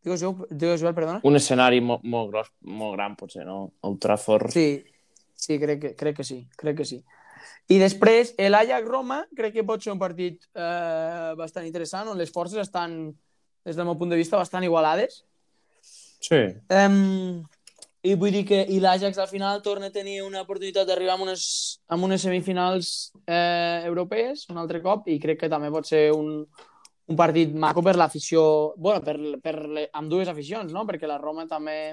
Digues, 0.05 0.21
Jo- 0.21 0.47
digues 0.51 0.83
Joel, 0.83 0.95
perdona? 0.95 1.21
Un 1.25 1.39
escenari 1.39 1.81
molt, 1.81 2.03
molt 2.05 2.31
gros, 2.31 2.51
molt 2.69 2.93
gran, 2.99 3.15
potser, 3.17 3.47
no? 3.49 3.73
El 3.89 3.99
Trafford... 3.99 4.51
Sí, 4.53 4.85
sí, 5.35 5.57
crec 5.63 5.81
que, 5.81 5.93
crec 5.97 6.19
que 6.19 6.27
sí, 6.29 6.43
crec 6.61 6.77
que 6.83 6.85
sí. 6.89 7.01
I 7.73 7.79
després, 7.81 8.35
l'Ajax-Roma 8.37 9.23
crec 9.37 9.55
que 9.57 9.65
pot 9.65 9.81
ser 9.81 9.95
un 9.95 10.01
partit 10.03 10.45
eh, 10.53 11.33
bastant 11.39 11.65
interessant, 11.65 12.11
on 12.13 12.21
les 12.21 12.33
forces 12.33 12.61
estan, 12.61 12.99
des 13.65 13.77
del 13.79 13.89
meu 13.89 13.97
punt 13.97 14.13
de 14.13 14.21
vista, 14.21 14.37
bastant 14.37 14.65
igualades. 14.67 15.23
Sí. 16.21 16.43
Um, 16.69 17.41
I 18.05 18.13
vull 18.21 18.37
dir 18.37 18.45
que 18.45 18.59
i 18.69 18.77
l'Ajax 18.85 19.17
al 19.17 19.31
final 19.31 19.63
torna 19.65 19.89
a 19.89 19.93
tenir 19.95 20.19
una 20.27 20.43
oportunitat 20.45 20.85
d'arribar 20.89 21.17
amb 21.17 21.25
unes, 21.25 21.47
amb 21.89 22.05
unes 22.05 22.21
semifinals 22.21 22.91
eh, 23.25 23.81
europees 23.89 24.45
un 24.53 24.61
altre 24.61 24.83
cop 24.85 25.09
i 25.09 25.17
crec 25.23 25.41
que 25.41 25.49
també 25.49 25.71
pot 25.73 25.89
ser 25.89 26.11
un, 26.13 26.43
un 27.07 27.17
partit 27.17 27.53
maco 27.53 27.83
per 27.83 27.97
l'afició, 27.97 28.75
bueno, 28.77 29.03
per, 29.05 29.19
per 29.43 29.55
le, 29.69 29.89
amb 29.93 30.09
dues 30.11 30.29
aficions, 30.29 30.73
no? 30.73 30.87
Perquè 30.89 31.07
la 31.07 31.19
Roma 31.19 31.47
també... 31.47 31.93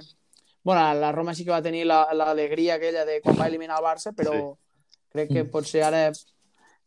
bueno, 0.64 0.82
la 0.94 1.12
Roma 1.12 1.34
sí 1.34 1.44
que 1.44 1.52
va 1.52 1.62
tenir 1.62 1.86
la- 1.86 2.08
l'alegria 2.14 2.76
aquella 2.76 3.04
de 3.06 3.20
quan 3.22 3.36
va 3.40 3.48
eliminar 3.48 3.80
el 3.80 3.84
Barça, 3.86 4.14
però 4.16 4.32
Sí. 4.34 4.58
crec 5.12 5.32
que 5.34 5.44
potser 5.46 5.82
ara 5.84 6.12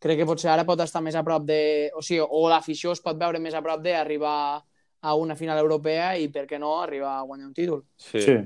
crec 0.00 0.18
que 0.20 0.26
potser 0.26 0.50
ara 0.50 0.64
pot 0.64 0.80
estar 0.80 1.00
més 1.02 1.14
a 1.16 1.22
prop 1.24 1.44
de... 1.44 1.90
O 1.96 2.02
sigui, 2.02 2.20
o 2.24 2.48
l'afició 2.48 2.92
es 2.92 3.00
pot 3.00 3.16
veure 3.18 3.38
més 3.40 3.54
a 3.54 3.60
prop 3.64 3.82
d'arribar 3.82 4.62
a 5.04 5.14
una 5.16 5.36
final 5.36 5.58
europea 5.58 6.14
i, 6.16 6.28
per 6.32 6.46
què 6.48 6.58
no, 6.58 6.78
arribar 6.80 7.18
a 7.18 7.22
guanyar 7.28 7.46
un 7.48 7.54
títol. 7.54 7.84
Sí. 7.96 8.20
sí. 8.20 8.36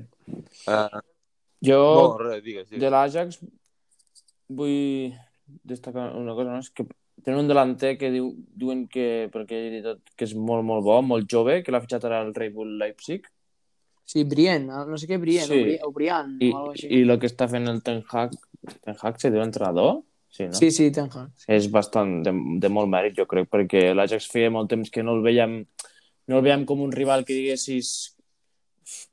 Uh, 0.66 1.00
Jo, 1.62 1.78
no, 1.78 2.18
res, 2.18 2.42
digues, 2.42 2.68
de 2.70 2.76
digues. 2.76 2.90
l'Ajax, 2.90 3.38
vull 4.48 5.12
destacar 5.64 6.12
una 6.16 6.34
cosa, 6.34 6.50
no? 6.54 6.58
És 6.62 6.70
que 6.70 6.86
tenen 7.24 7.40
un 7.40 7.48
delanter 7.50 7.96
que 7.98 8.10
diu, 8.14 8.30
diuen 8.58 8.86
que, 8.88 9.28
perquè 9.32 9.58
he 9.58 9.70
dit 9.76 9.84
tot, 9.84 10.00
que 10.16 10.24
és 10.28 10.34
molt, 10.34 10.64
molt 10.64 10.84
bo, 10.86 11.00
molt 11.02 11.28
jove, 11.30 11.62
que 11.62 11.72
l'ha 11.74 11.80
fitxat 11.84 12.04
ara 12.08 12.22
el 12.24 12.34
Red 12.34 12.54
Bull 12.54 12.78
Leipzig, 12.78 13.26
Sí, 14.08 14.22
Brien, 14.24 14.62
no 14.72 14.96
sé 14.96 15.04
què 15.04 15.18
Brien, 15.20 15.44
Sí. 15.44 15.52
o, 15.52 15.64
Bri 15.66 15.74
o 15.84 15.90
Brian, 15.92 16.30
i, 16.40 16.48
o 16.56 16.70
així. 16.70 16.86
i 16.88 17.02
el 17.04 17.18
que 17.20 17.28
està 17.28 17.44
fent 17.52 17.68
el 17.68 17.82
Ten 17.84 17.98
Hag, 18.08 18.30
Ten 18.80 18.96
Hag 18.96 19.18
se 19.20 19.28
diu 19.30 19.42
entrenador? 19.44 19.98
Sí, 20.32 20.46
no? 20.48 20.54
Sí, 20.56 20.70
sí, 20.72 20.86
Ten 20.96 21.10
Hag. 21.12 21.34
és 21.46 21.66
bastant 21.70 22.22
de, 22.24 22.32
de 22.32 22.70
molt 22.72 22.88
mèrit, 22.88 23.12
jo 23.18 23.26
crec, 23.28 23.50
perquè 23.52 23.82
l'Ajax 23.92 24.30
feia 24.32 24.48
molt 24.54 24.70
temps 24.72 24.88
que 24.88 25.02
no 25.04 25.18
el 25.18 25.20
veiem 25.26 25.58
no 26.28 26.38
el 26.38 26.42
veiem 26.46 26.64
com 26.64 26.80
un 26.80 26.92
rival 26.92 27.26
que 27.28 27.36
diguessis 27.36 28.14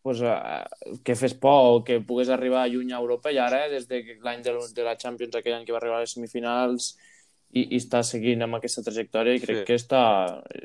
pues, 0.01 0.21
uh, 0.23 0.63
que 1.03 1.15
fes 1.19 1.33
por 1.33 1.75
o 1.75 1.83
que 1.83 1.99
pogués 1.99 2.29
arribar 2.31 2.63
lluny 2.71 2.93
a 2.93 2.99
Europa 3.03 3.31
i 3.35 3.37
ara, 3.37 3.65
des 3.67 3.89
de 3.89 3.99
l'any 4.23 4.41
de, 4.47 4.55
de 4.75 4.83
la 4.87 4.95
Champions, 4.95 5.35
aquell 5.35 5.57
any 5.59 5.65
que 5.67 5.75
va 5.75 5.79
arribar 5.83 5.99
a 5.99 6.05
les 6.05 6.15
semifinals 6.15 6.93
i, 7.51 7.61
i 7.75 7.77
està 7.77 8.01
seguint 8.03 8.41
amb 8.43 8.55
aquesta 8.57 8.81
trajectòria 8.83 9.35
i 9.35 9.39
crec 9.43 9.57
Sí. 9.61 9.65
que 9.65 9.75
està, 9.75 10.01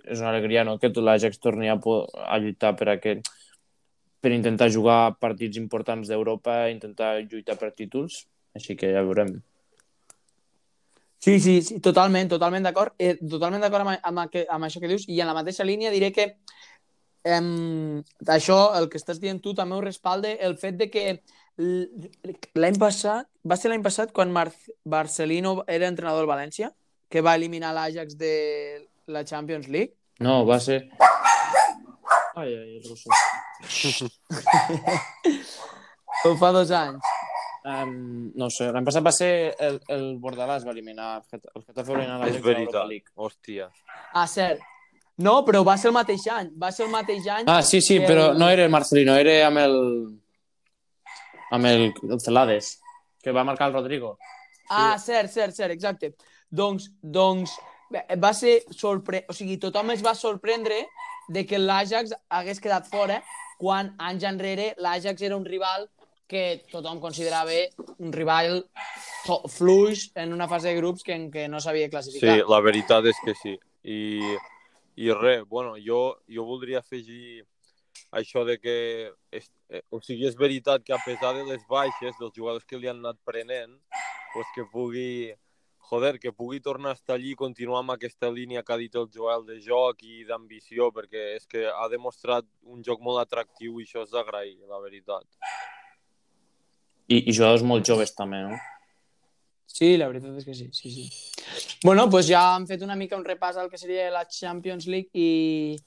és 0.05 0.19
una 0.21 0.31
alegria 0.31 0.65
no? 0.65 0.79
que 0.79 0.89
l'Ajax 0.89 1.39
torni 1.39 1.69
a, 1.69 1.77
a 1.77 2.39
lluitar 2.39 2.75
per 2.77 2.89
aquest 2.97 3.29
per 4.21 4.33
intentar 4.33 4.69
jugar 4.71 5.17
partits 5.19 5.57
importants 5.57 6.09
d'Europa, 6.09 6.69
intentar 6.69 7.23
lluitar 7.23 7.57
per 7.57 7.71
títols, 7.73 8.27
així 8.55 8.77
que 8.77 8.91
ja 8.93 9.01
veurem. 9.01 9.39
Sí, 11.21 11.39
sí, 11.41 11.61
sí, 11.63 11.79
totalment, 11.81 12.29
totalment 12.29 12.65
d'acord. 12.65 12.93
Eh, 12.99 13.15
totalment 13.17 13.61
d'acord 13.65 13.85
amb, 13.87 13.99
amb, 14.03 14.19
aqu- 14.27 14.47
amb 14.49 14.65
això 14.65 14.81
que 14.81 14.89
dius 14.89 15.07
i 15.09 15.21
en 15.21 15.27
la 15.29 15.35
mateixa 15.37 15.65
línia 15.65 15.91
diré 15.93 16.11
que 16.13 16.27
em, 17.25 18.03
això, 18.27 18.75
el 18.79 18.89
que 18.89 18.97
estàs 19.01 19.21
dient 19.21 19.41
tu, 19.45 19.53
també 19.55 19.77
ho 19.77 19.81
respalde 19.85 20.39
el 20.41 20.57
fet 20.57 20.77
de 20.81 20.89
que 20.91 21.03
l- 21.11 21.21
l'any 21.61 22.79
passat, 22.81 23.27
va 23.45 23.57
ser 23.59 23.71
l'any 23.73 23.83
passat 23.85 24.13
quan 24.17 24.31
Mar 24.33 24.49
Barcelino 24.85 25.61
era 25.67 25.89
entrenador 25.91 26.23
del 26.25 26.31
València, 26.31 26.71
que 27.11 27.21
va 27.27 27.35
eliminar 27.39 27.73
l'Ajax 27.77 28.17
de 28.21 28.35
la 29.11 29.25
Champions 29.25 29.69
League. 29.69 29.95
No, 30.21 30.45
va 30.47 30.61
ser... 30.61 30.83
Ai, 32.37 32.53
ai, 32.55 32.77
el 32.79 32.85
gossos. 32.87 34.11
Ho 36.25 36.35
fa 36.37 36.51
dos 36.53 36.71
anys. 36.77 37.01
Um, 37.61 38.31
no 38.41 38.49
sé, 38.53 38.71
l'any 38.73 38.87
passat 38.87 39.05
va 39.05 39.13
ser 39.13 39.31
el, 39.61 39.77
el 39.93 40.05
Bordalàs 40.21 40.65
va 40.65 40.73
eliminar 40.73 41.09
el 41.21 41.63
Getafe, 41.67 41.91
va 41.93 41.99
eliminar 41.99 42.19
l'Ajax 42.23 42.41
de 42.45 42.55
l'Europa. 42.55 42.85
League. 42.89 43.09
Hòstia. 43.17 43.69
Ah, 44.17 44.27
cert. 44.31 44.63
No, 45.21 45.35
però 45.45 45.61
va 45.67 45.75
ser 45.77 45.91
el 45.91 45.97
mateix 45.99 46.25
any. 46.33 46.49
Va 46.57 46.71
ser 46.73 46.87
el 46.87 46.93
mateix 46.95 47.27
any. 47.29 47.45
Ah, 47.53 47.61
sí, 47.67 47.83
sí, 47.85 47.99
però 48.01 48.31
el- 48.31 48.39
no 48.41 48.49
era 48.49 48.65
el 48.65 48.73
Marcelino, 48.73 49.17
era 49.21 49.35
amb 49.51 49.61
el 49.61 49.77
amb 51.51 51.67
el, 51.67 51.93
el 52.09 52.21
Celades, 52.21 52.79
que 53.23 53.33
va 53.33 53.45
marcar 53.45 53.69
el 53.69 53.75
Rodrigo. 53.75 54.17
Ah, 54.71 54.97
cert, 55.03 55.31
cert, 55.33 55.55
cert, 55.57 55.73
exacte. 55.75 56.15
Doncs, 56.51 56.91
doncs 57.03 57.57
va 58.23 58.33
ser 58.35 58.61
sorpre... 58.71 59.25
O 59.29 59.35
sigui, 59.35 59.57
tothom 59.59 59.91
es 59.91 60.03
va 60.07 60.15
sorprendre 60.15 60.85
de 61.29 61.45
que 61.47 61.59
l'Ajax 61.59 62.15
hagués 62.31 62.61
quedat 62.63 62.87
fora 62.91 63.21
quan 63.59 63.93
anys 63.99 64.25
enrere 64.27 64.75
l'Ajax 64.79 65.23
era 65.27 65.37
un 65.37 65.45
rival 65.45 65.89
que 66.31 66.63
tothom 66.71 67.01
considerava 67.03 67.55
un 67.99 68.13
rival 68.15 68.63
fluix 69.51 70.09
en 70.15 70.33
una 70.33 70.47
fase 70.49 70.71
de 70.71 70.77
grups 70.79 71.03
que, 71.03 71.15
en 71.15 71.29
què 71.35 71.49
no 71.51 71.59
s'havia 71.61 71.89
Sí, 71.89 71.91
classificat. 71.91 72.45
la 72.49 72.61
veritat 72.63 73.07
és 73.11 73.19
que 73.25 73.35
sí. 73.35 73.57
I, 73.83 74.01
i 75.03 75.11
res, 75.13 75.43
bueno, 75.51 75.75
jo, 75.83 76.21
jo 76.31 76.45
voldria 76.47 76.79
afegir 76.79 77.43
això 78.15 78.45
de 78.47 78.59
que, 78.63 79.11
eh, 79.71 79.83
o 79.91 80.01
sigui, 80.03 80.27
és 80.27 80.37
veritat 80.37 80.83
que 80.85 80.93
a 80.93 81.01
pesar 81.05 81.35
de 81.37 81.45
les 81.47 81.63
baixes 81.71 82.19
dels 82.19 82.35
jugadors 82.37 82.67
que 82.67 82.79
li 82.79 82.91
han 82.91 82.99
anat 83.05 83.21
prenent, 83.25 83.79
pues 84.35 84.51
que 84.55 84.67
pugui, 84.73 85.33
joder, 85.91 86.19
que 86.19 86.33
pugui 86.33 86.61
tornar 86.61 86.95
a 86.95 86.99
estar 86.99 87.17
allí 87.17 87.33
i 87.33 87.39
continuar 87.39 87.81
amb 87.85 87.95
aquesta 87.95 88.31
línia 88.31 88.65
que 88.67 88.75
ha 88.75 88.81
dit 88.81 88.95
el 88.99 89.09
Joel 89.15 89.47
de 89.47 89.61
joc 89.63 90.03
i 90.07 90.25
d'ambició, 90.27 90.91
perquè 90.95 91.37
és 91.37 91.47
que 91.47 91.67
ha 91.71 91.89
demostrat 91.93 92.47
un 92.63 92.83
joc 92.87 93.03
molt 93.03 93.23
atractiu 93.23 93.79
i 93.79 93.87
això 93.87 94.05
és 94.07 94.13
d'agrair, 94.15 94.59
la 94.69 94.83
veritat. 94.83 95.27
I, 97.11 97.25
I 97.27 97.33
jugadors 97.33 97.67
molt 97.67 97.87
joves 97.87 98.15
també, 98.15 98.43
no? 98.47 98.59
Sí, 99.71 99.95
la 99.99 100.09
veritat 100.11 100.35
és 100.39 100.47
que 100.47 100.55
sí, 100.55 100.67
sí, 100.75 100.91
sí. 100.91 101.07
Bueno, 101.85 102.09
doncs 102.11 102.27
ja 102.27 102.43
hem 102.57 102.67
fet 102.67 102.83
una 102.83 102.99
mica 102.99 103.19
un 103.19 103.25
repàs 103.27 103.59
al 103.59 103.71
que 103.71 103.79
seria 103.79 104.11
la 104.11 104.27
Champions 104.27 104.89
League 104.91 105.15
i, 105.15 105.79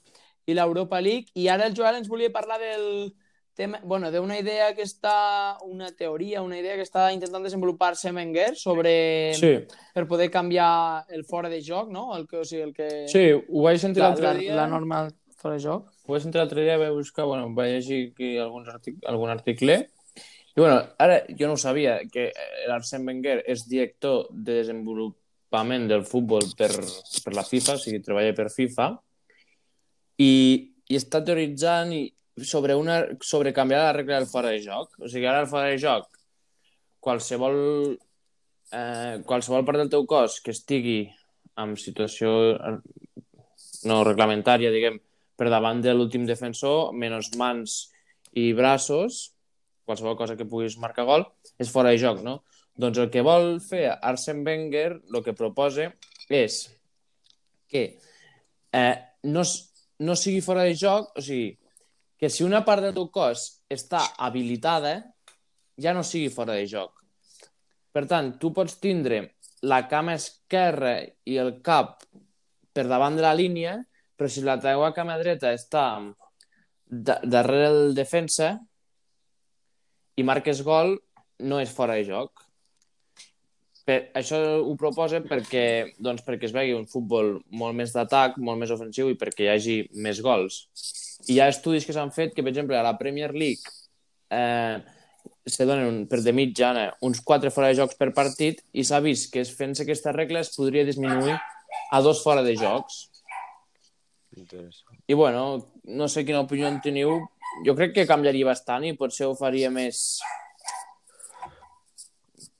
i 0.48 0.56
l'Europa 0.56 1.00
League 1.04 1.32
i 1.36 1.48
ara 1.52 1.68
el 1.68 1.76
Joel 1.76 2.00
ens 2.00 2.08
volia 2.08 2.32
parlar 2.32 2.56
del 2.62 3.12
tema, 3.54 3.80
bueno, 3.82 4.10
d'una 4.10 4.36
idea 4.38 4.72
que 4.74 4.82
està, 4.82 5.56
una 5.64 5.90
teoria, 5.94 6.42
una 6.42 6.58
idea 6.58 6.74
que 6.76 6.84
està 6.84 7.06
intentant 7.14 7.44
desenvolupar-se 7.46 8.12
Wenger 8.12 8.52
sobre 8.58 8.94
Sí, 9.38 9.54
per 9.94 10.06
poder 10.10 10.30
canviar 10.34 11.06
el 11.08 11.24
fora 11.24 11.48
de 11.48 11.62
joc, 11.64 11.90
no? 11.94 12.10
El 12.16 12.26
que, 12.28 12.42
o 12.42 12.44
sigui, 12.44 12.62
el 12.66 12.74
que... 12.74 12.88
sí, 13.10 13.30
ho 13.32 13.66
vaig 13.66 13.80
sentir 13.80 14.02
la, 14.02 14.10
l'altre 14.10 14.26
la, 14.26 14.34
dia. 14.40 14.56
la 14.58 14.66
norma 14.70 15.04
fora 15.38 15.54
de 15.56 15.62
joc. 15.62 15.90
Ho 16.04 16.16
vaig 16.16 16.26
sentir 16.26 16.42
l'altre 16.42 16.66
dia, 16.66 16.78
vaig 16.80 16.94
buscar, 16.98 17.28
bueno, 17.30 17.48
vaig 17.54 17.78
llegir 17.78 18.00
aquí 18.10 18.34
alguns 18.42 18.68
artic 18.74 18.98
algun 19.10 19.30
article, 19.32 19.78
i 20.54 20.60
bueno, 20.60 20.82
ara 20.98 21.22
jo 21.38 21.48
no 21.50 21.56
sabia, 21.58 21.98
que 22.10 22.28
l'Arsène 22.70 23.06
Wenger 23.06 23.40
és 23.50 23.64
director 23.70 24.28
de 24.30 24.60
desenvolupament 24.60 25.88
del 25.90 26.04
futbol 26.06 26.46
per, 26.58 26.70
per 26.78 27.34
la 27.34 27.46
FIFA, 27.46 27.78
o 27.78 27.82
sigui, 27.82 28.02
treballa 28.02 28.34
per 28.34 28.50
FIFA, 28.54 28.90
i, 30.22 30.34
i 30.86 30.98
està 30.98 31.22
teoritzant 31.26 31.90
i 31.94 32.04
sobre, 32.42 32.74
una, 32.74 33.04
sobre 33.20 33.52
canviar 33.52 33.82
la 33.82 33.92
regla 33.92 34.18
del 34.18 34.26
fora 34.26 34.50
de 34.50 34.62
joc. 34.64 34.96
O 34.98 35.08
sigui, 35.08 35.26
ara 35.26 35.44
el 35.44 35.50
fora 35.50 35.70
de 35.70 35.78
joc, 35.78 36.08
qualsevol, 37.04 37.58
eh, 38.72 39.22
qualsevol 39.26 39.64
part 39.66 39.82
del 39.82 39.92
teu 39.92 40.06
cos 40.10 40.40
que 40.42 40.54
estigui 40.54 40.98
en 41.60 41.76
situació 41.78 42.32
eh, 42.56 42.78
no 43.88 44.02
reglamentària, 44.06 44.72
diguem, 44.74 44.98
per 45.36 45.50
davant 45.50 45.82
de 45.82 45.94
l'últim 45.94 46.26
defensor, 46.26 46.92
menys 46.94 47.32
mans 47.38 47.78
i 48.38 48.52
braços, 48.56 49.34
qualsevol 49.84 50.16
cosa 50.16 50.36
que 50.38 50.48
puguis 50.48 50.78
marcar 50.80 51.04
gol, 51.06 51.26
és 51.60 51.70
fora 51.70 51.92
de 51.92 52.00
joc, 52.00 52.22
no? 52.24 52.40
Doncs 52.74 52.98
el 52.98 53.10
que 53.12 53.22
vol 53.22 53.60
fer 53.62 53.86
Arsene 53.94 54.42
Wenger, 54.46 54.88
el 55.12 55.22
que 55.22 55.36
proposa 55.38 55.92
és 56.32 56.64
que 57.70 57.84
eh, 58.74 58.96
no, 59.30 59.44
no 60.02 60.16
sigui 60.18 60.40
fora 60.42 60.64
de 60.66 60.74
joc, 60.78 61.12
o 61.14 61.22
sigui, 61.22 61.52
que 62.24 62.30
si 62.32 62.40
una 62.40 62.62
part 62.64 62.80
del 62.80 62.94
teu 62.96 63.10
cos 63.12 63.40
està 63.68 63.98
habilitada, 64.24 64.94
ja 65.76 65.92
no 65.92 66.00
sigui 66.08 66.30
fora 66.32 66.54
de 66.56 66.64
joc. 66.64 67.02
Per 67.92 68.06
tant, 68.08 68.30
tu 68.40 68.48
pots 68.56 68.78
tindre 68.80 69.18
la 69.68 69.82
cama 69.90 70.14
esquerra 70.16 70.94
i 71.28 71.36
el 71.42 71.58
cap 71.68 72.06
per 72.72 72.86
davant 72.88 73.20
de 73.20 73.26
la 73.26 73.34
línia, 73.36 73.76
però 74.16 74.32
si 74.32 74.40
la 74.40 74.56
teva 74.56 74.88
cama 74.96 75.18
dreta 75.20 75.52
està 75.52 75.84
darrere 76.88 77.68
el 77.68 77.94
defensa 78.00 78.54
i 80.16 80.24
marques 80.24 80.64
gol, 80.64 80.96
no 81.44 81.60
és 81.60 81.76
fora 81.76 82.00
de 82.00 82.08
joc. 82.08 82.40
Per, 83.84 84.00
això 84.16 84.40
ho 84.64 84.78
proposa 84.80 85.20
perquè, 85.20 85.66
doncs, 86.00 86.24
perquè 86.24 86.48
es 86.48 86.56
vegi 86.56 86.72
un 86.72 86.88
futbol 86.88 87.34
molt 87.52 87.76
més 87.76 87.92
d'atac, 87.92 88.40
molt 88.40 88.64
més 88.64 88.72
ofensiu 88.72 89.12
i 89.12 89.20
perquè 89.20 89.44
hi 89.44 89.56
hagi 89.58 89.82
més 89.92 90.24
gols. 90.24 90.62
I 91.28 91.36
hi 91.36 91.40
ha 91.40 91.48
estudis 91.52 91.86
que 91.86 91.94
s'han 91.96 92.12
fet 92.14 92.34
que, 92.34 92.42
per 92.42 92.52
exemple, 92.52 92.76
a 92.78 92.84
la 92.84 92.96
Premier 92.98 93.32
League 93.32 93.62
eh, 94.30 94.78
se 95.46 95.66
donen 95.68 96.04
per 96.08 96.20
de 96.24 96.32
mitjana 96.32 96.86
uns 97.04 97.20
quatre 97.20 97.52
fora 97.54 97.70
de 97.70 97.78
jocs 97.80 97.98
per 98.00 98.12
partit 98.16 98.62
i 98.72 98.84
s'ha 98.84 99.00
vist 99.04 99.30
que 99.32 99.44
fent 99.44 99.76
aquesta 99.80 100.12
regla 100.12 100.40
es 100.40 100.54
podria 100.56 100.84
disminuir 100.84 101.36
a 101.90 102.00
dos 102.00 102.22
fora 102.24 102.42
de 102.42 102.56
jocs. 102.56 103.10
I 105.06 105.14
bueno, 105.14 105.72
no 105.84 106.08
sé 106.08 106.24
quina 106.24 106.40
opinió 106.40 106.66
en 106.68 106.80
teniu. 106.82 107.20
Jo 107.66 107.74
crec 107.78 107.92
que 107.94 108.08
canviaria 108.08 108.48
bastant 108.48 108.84
i 108.84 108.96
potser 108.98 109.28
ho 109.28 109.36
faria 109.38 109.70
més 109.70 110.00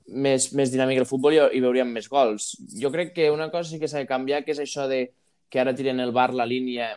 més, 0.06 0.52
més 0.52 0.70
dinàmic 0.70 1.00
el 1.02 1.08
futbol 1.08 1.34
i, 1.34 1.40
i 1.56 1.62
veuríem 1.64 1.90
més 1.90 2.08
gols. 2.08 2.52
Jo 2.78 2.92
crec 2.94 3.14
que 3.16 3.30
una 3.32 3.50
cosa 3.50 3.70
sí 3.70 3.80
que 3.80 3.88
s'ha 3.90 4.04
de 4.04 4.10
canviar, 4.10 4.44
que 4.44 4.52
és 4.54 4.60
això 4.62 4.86
de 4.90 5.08
que 5.50 5.60
ara 5.60 5.74
tiren 5.74 6.00
el 6.00 6.12
bar 6.12 6.32
la 6.34 6.46
línia 6.46 6.92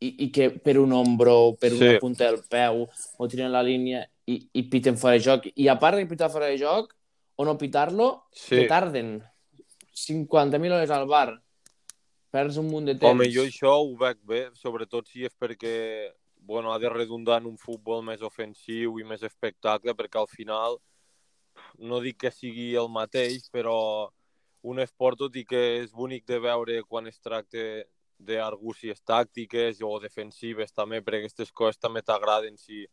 i, 0.00 0.10
i 0.26 0.28
que 0.32 0.50
per 0.50 0.76
un 0.78 0.92
ombro 0.92 1.54
per 1.60 1.70
sí. 1.72 1.80
una 1.80 2.00
punta 2.02 2.26
del 2.28 2.42
peu 2.50 2.84
o 2.84 3.28
tiren 3.28 3.52
la 3.52 3.64
línia 3.64 4.04
i, 4.26 4.40
i 4.52 4.66
piten 4.70 4.98
fora 5.00 5.16
de 5.16 5.24
joc. 5.24 5.48
I 5.54 5.70
a 5.72 5.78
part 5.80 5.98
de 5.98 6.06
pitar 6.10 6.30
fora 6.32 6.50
de 6.52 6.58
joc 6.60 6.92
o 7.36 7.44
no 7.44 7.56
pitar-lo, 7.60 8.26
sí. 8.32 8.54
que 8.56 8.68
tarden 8.68 9.18
50.000 9.96 10.72
hores 10.72 10.92
al 10.92 11.06
bar. 11.08 11.40
Perds 12.32 12.58
un 12.60 12.68
munt 12.68 12.88
de 12.88 12.96
temps. 12.96 13.10
Home, 13.10 13.28
jo 13.32 13.46
això 13.46 13.76
ho 13.80 13.92
veig 14.00 14.20
bé, 14.28 14.46
sobretot 14.56 15.08
si 15.08 15.24
és 15.24 15.34
perquè 15.38 15.76
bueno, 16.46 16.72
ha 16.72 16.78
de 16.78 16.88
redundar 16.88 17.40
en 17.40 17.48
un 17.50 17.56
futbol 17.58 18.04
més 18.06 18.22
ofensiu 18.22 19.00
i 19.00 19.04
més 19.04 19.24
espectacle, 19.26 19.96
perquè 19.98 20.20
al 20.20 20.28
final 20.30 20.78
no 21.82 21.98
dic 22.04 22.20
que 22.22 22.30
sigui 22.30 22.68
el 22.78 22.86
mateix, 22.92 23.48
però 23.50 23.76
un 24.66 24.78
esport, 24.82 25.18
tot 25.18 25.34
i 25.36 25.42
que 25.46 25.62
és 25.80 25.90
bonic 25.94 26.26
de 26.30 26.38
veure 26.42 26.78
quan 26.86 27.10
es 27.10 27.18
tracta 27.18 27.64
d'argúcies 28.18 29.02
tàctiques 29.04 29.82
o 29.84 29.98
defensives 30.00 30.72
també, 30.72 31.02
perquè 31.02 31.24
aquestes 31.24 31.52
coses 31.52 31.78
també 31.78 32.02
t'agraden 32.02 32.56
si, 32.56 32.86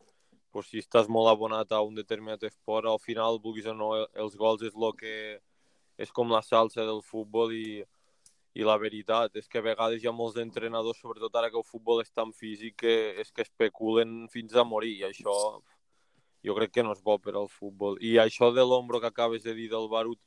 pues, 0.52 0.68
si 0.70 0.84
estàs 0.84 1.10
molt 1.10 1.32
abonat 1.32 1.72
a 1.72 1.82
un 1.82 1.96
determinat 1.96 2.44
esport, 2.44 2.88
al 2.88 3.00
final, 3.00 3.40
vulguis 3.40 3.68
o 3.68 3.74
no, 3.74 3.94
els 4.14 4.36
gols 4.36 4.64
és 4.64 4.76
el 4.76 4.94
que 5.00 5.16
és 5.98 6.12
com 6.12 6.32
la 6.32 6.42
salsa 6.42 6.86
del 6.86 7.02
futbol 7.06 7.54
i, 7.54 7.84
i 8.54 8.66
la 8.66 8.78
veritat 8.82 9.36
és 9.40 9.48
que 9.50 9.62
a 9.62 9.66
vegades 9.66 10.04
hi 10.04 10.10
ha 10.10 10.16
molts 10.16 10.40
entrenadors, 10.42 11.00
sobretot 11.02 11.36
ara 11.36 11.50
que 11.50 11.58
el 11.58 11.66
futbol 11.68 12.02
és 12.02 12.12
tan 12.12 12.34
físic, 12.34 12.78
que 12.84 12.96
és 13.22 13.32
que 13.32 13.46
especulen 13.46 14.28
fins 14.34 14.56
a 14.56 14.66
morir 14.66 14.94
i 14.98 15.08
això 15.10 15.36
jo 16.44 16.56
crec 16.58 16.74
que 16.76 16.84
no 16.84 16.94
és 16.94 17.02
bo 17.02 17.18
per 17.24 17.36
al 17.40 17.48
futbol. 17.50 17.98
I 18.04 18.18
això 18.22 18.52
de 18.54 18.66
l'ombro 18.68 19.00
que 19.00 19.10
acabes 19.10 19.44
de 19.44 19.56
dir 19.56 19.70
del 19.72 19.88
Barut, 19.90 20.20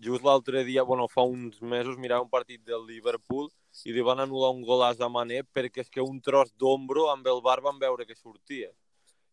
just 0.00 0.24
l'altre 0.24 0.64
dia, 0.64 0.82
bueno, 0.82 1.06
fa 1.08 1.22
uns 1.22 1.60
mesos, 1.60 1.98
mirava 1.98 2.24
un 2.24 2.30
partit 2.30 2.62
del 2.64 2.86
Liverpool 2.88 3.50
i 3.84 3.92
li 3.92 4.02
van 4.02 4.22
anul·lar 4.24 4.50
un 4.54 4.62
golaç 4.66 5.00
a 5.04 5.08
Mané 5.12 5.42
perquè 5.44 5.84
és 5.84 5.90
que 5.92 6.02
un 6.02 6.18
tros 6.24 6.50
d'ombro 6.56 7.10
amb 7.12 7.28
el 7.28 7.42
bar 7.44 7.60
van 7.60 7.78
veure 7.78 8.06
que 8.08 8.16
sortia. 8.16 8.72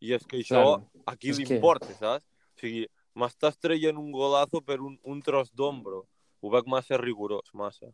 I 0.03 0.13
és 0.13 0.25
que 0.27 0.41
això 0.43 0.61
claro. 0.61 1.05
a 1.07 1.15
qui 1.15 1.33
li 1.33 1.47
importa, 1.47 1.87
que... 1.87 1.97
saps? 1.97 2.25
O 2.57 2.61
sigui, 2.61 2.83
m'estàs 3.17 3.57
traient 3.57 3.97
un 3.97 4.11
golazo 4.11 4.61
per 4.61 4.81
un, 4.83 4.99
un 5.03 5.23
tros 5.25 5.49
d'ombro. 5.55 6.03
Ho 6.43 6.51
veig 6.53 6.67
massa 6.69 6.99
rigorós, 7.01 7.49
massa. 7.53 7.89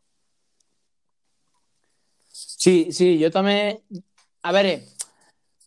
Sí, 2.33 2.91
sí, 2.91 3.15
jo 3.21 3.29
també... 3.31 3.77
A 4.43 4.51
veure, 4.51 4.81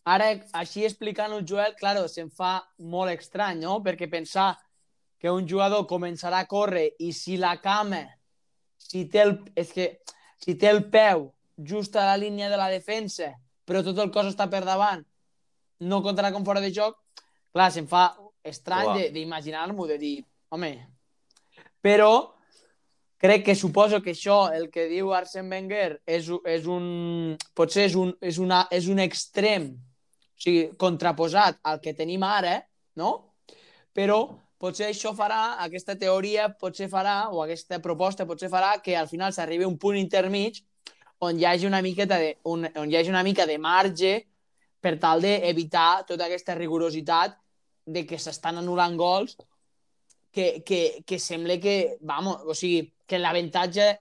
Ara, 0.07 0.29
així 0.55 0.85
explicant 0.87 1.33
el 1.35 1.43
Joel, 1.43 1.73
claro, 1.79 2.05
se'm 2.07 2.29
fa 2.31 2.61
molt 2.79 3.11
estrany, 3.11 3.59
no? 3.65 3.81
Perquè 3.83 4.07
pensar 4.11 4.53
que 5.19 5.33
un 5.33 5.49
jugador 5.49 5.87
començarà 5.89 6.43
a 6.43 6.49
córrer 6.49 6.91
i 7.01 7.13
si 7.17 7.39
la 7.41 7.57
cama, 7.63 8.03
si 8.77 9.07
té 9.11 9.25
el, 9.25 9.39
és 9.57 9.73
que, 9.73 9.89
si 10.43 10.57
té 10.61 10.71
el 10.71 10.85
peu 10.93 11.31
just 11.57 11.97
a 11.97 12.05
la 12.11 12.17
línia 12.21 12.51
de 12.53 12.59
la 12.61 12.69
defensa, 12.73 13.33
però 13.67 13.83
tot 13.83 13.99
el 14.03 14.13
cos 14.15 14.29
està 14.31 14.49
per 14.53 14.63
davant, 14.67 15.03
no 15.81 16.03
comptarà 16.05 16.31
com 16.33 16.45
fora 16.45 16.63
de 16.63 16.71
joc, 16.73 16.99
clar, 17.53 17.71
se'm 17.73 17.89
fa 17.89 18.11
estrany 18.47 19.09
d'imaginar-m'ho, 19.15 19.89
de 19.89 19.99
dir, 19.99 20.17
home, 20.53 20.73
però 21.83 22.37
crec 23.17 23.47
que 23.47 23.57
suposo 23.57 24.03
que 24.05 24.13
això, 24.13 24.53
el 24.53 24.69
que 24.71 24.87
diu 24.91 25.13
Arsene 25.17 25.49
Wenger, 25.51 26.01
és, 26.07 26.29
és 26.45 26.67
un, 26.71 27.37
potser 27.57 27.89
és 27.89 27.97
un, 27.99 28.13
és, 28.21 28.39
una, 28.43 28.67
és 28.71 28.89
un 28.93 29.01
extrem 29.03 29.73
o 29.73 30.43
sigui, 30.45 30.67
contraposat 30.77 31.59
al 31.65 31.81
que 31.81 31.97
tenim 31.97 32.23
ara, 32.27 32.59
no? 33.01 33.33
Però 33.97 34.21
potser 34.59 34.91
això 34.91 35.13
farà, 35.17 35.57
aquesta 35.65 35.97
teoria 35.99 36.49
potser 36.61 36.89
farà, 36.93 37.29
o 37.33 37.43
aquesta 37.45 37.81
proposta 37.85 38.27
potser 38.29 38.51
farà 38.53 38.77
que 38.83 38.97
al 38.97 39.09
final 39.09 39.33
s'arribi 39.33 39.67
a 39.67 39.71
un 39.71 39.79
punt 39.79 39.99
intermig 40.01 40.63
on 41.27 41.39
hi 41.39 41.47
hagi 41.49 41.67
una 41.67 41.83
miqueta 41.83 42.19
de, 42.21 42.37
un, 42.45 42.67
on 42.77 42.91
hi 42.91 42.97
hagi 42.97 43.13
una 43.13 43.25
mica 43.25 43.47
de 43.47 43.59
marge 43.59 44.15
per 44.81 44.97
tal 45.01 45.23
d'evitar 45.25 46.05
tota 46.09 46.27
aquesta 46.27 46.55
rigorositat 46.55 47.37
de 47.87 48.05
que 48.07 48.19
s'estan 48.19 48.61
anul·lant 48.61 48.97
gols 48.99 49.37
que, 50.33 50.63
que, 50.67 51.03
que 51.07 51.19
sembla 51.19 51.57
que, 51.61 51.97
vamos, 52.01 52.43
o 52.45 52.55
sigui, 52.55 52.91
que 53.07 53.19
l'avantatge 53.19 53.95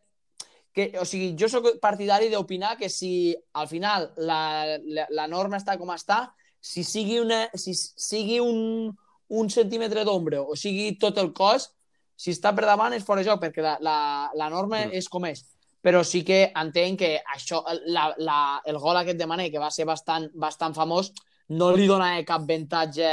que, 0.75 0.91
o 0.99 1.05
sigui, 1.07 1.31
jo 1.39 1.47
sóc 1.47 1.69
partidari 1.79 2.27
d'opinar 2.31 2.75
que 2.75 2.89
si 2.91 3.31
al 3.55 3.69
final 3.71 4.09
la, 4.17 4.75
la, 4.83 5.07
la 5.09 5.27
norma 5.31 5.61
està 5.61 5.77
com 5.79 5.93
està, 5.95 6.25
si 6.59 6.83
sigui, 6.83 7.21
una, 7.23 7.45
si 7.55 7.71
sigui 7.77 8.41
un, 8.43 8.89
un 9.29 9.49
centímetre 9.49 10.03
d'ombra 10.05 10.41
o 10.41 10.55
sigui 10.59 10.93
tot 11.01 11.17
el 11.17 11.31
cos, 11.33 11.71
si 12.15 12.31
està 12.31 12.53
per 12.55 12.65
davant 12.65 12.93
és 12.95 13.03
fora 13.03 13.21
de 13.21 13.29
joc, 13.29 13.41
perquè 13.41 13.63
la, 13.63 13.75
la, 13.83 13.97
la 14.35 14.49
norma 14.49 14.85
mm. 14.85 14.95
és 14.95 15.09
com 15.11 15.25
és. 15.27 15.43
Però 15.85 16.01
sí 16.07 16.23
que 16.25 16.47
entenc 16.57 16.99
que 17.03 17.11
això, 17.35 17.61
la, 17.93 18.07
la, 18.17 18.39
el 18.65 18.79
gol 18.81 18.97
aquest 18.97 19.19
de 19.19 19.27
Mané, 19.29 19.51
que 19.53 19.61
va 19.61 19.69
ser 19.69 19.85
bastant, 19.85 20.29
bastant 20.33 20.73
famós, 20.73 21.11
no 21.53 21.69
li 21.75 21.85
dona 21.85 22.15
cap 22.25 22.41
avantatge 22.41 23.09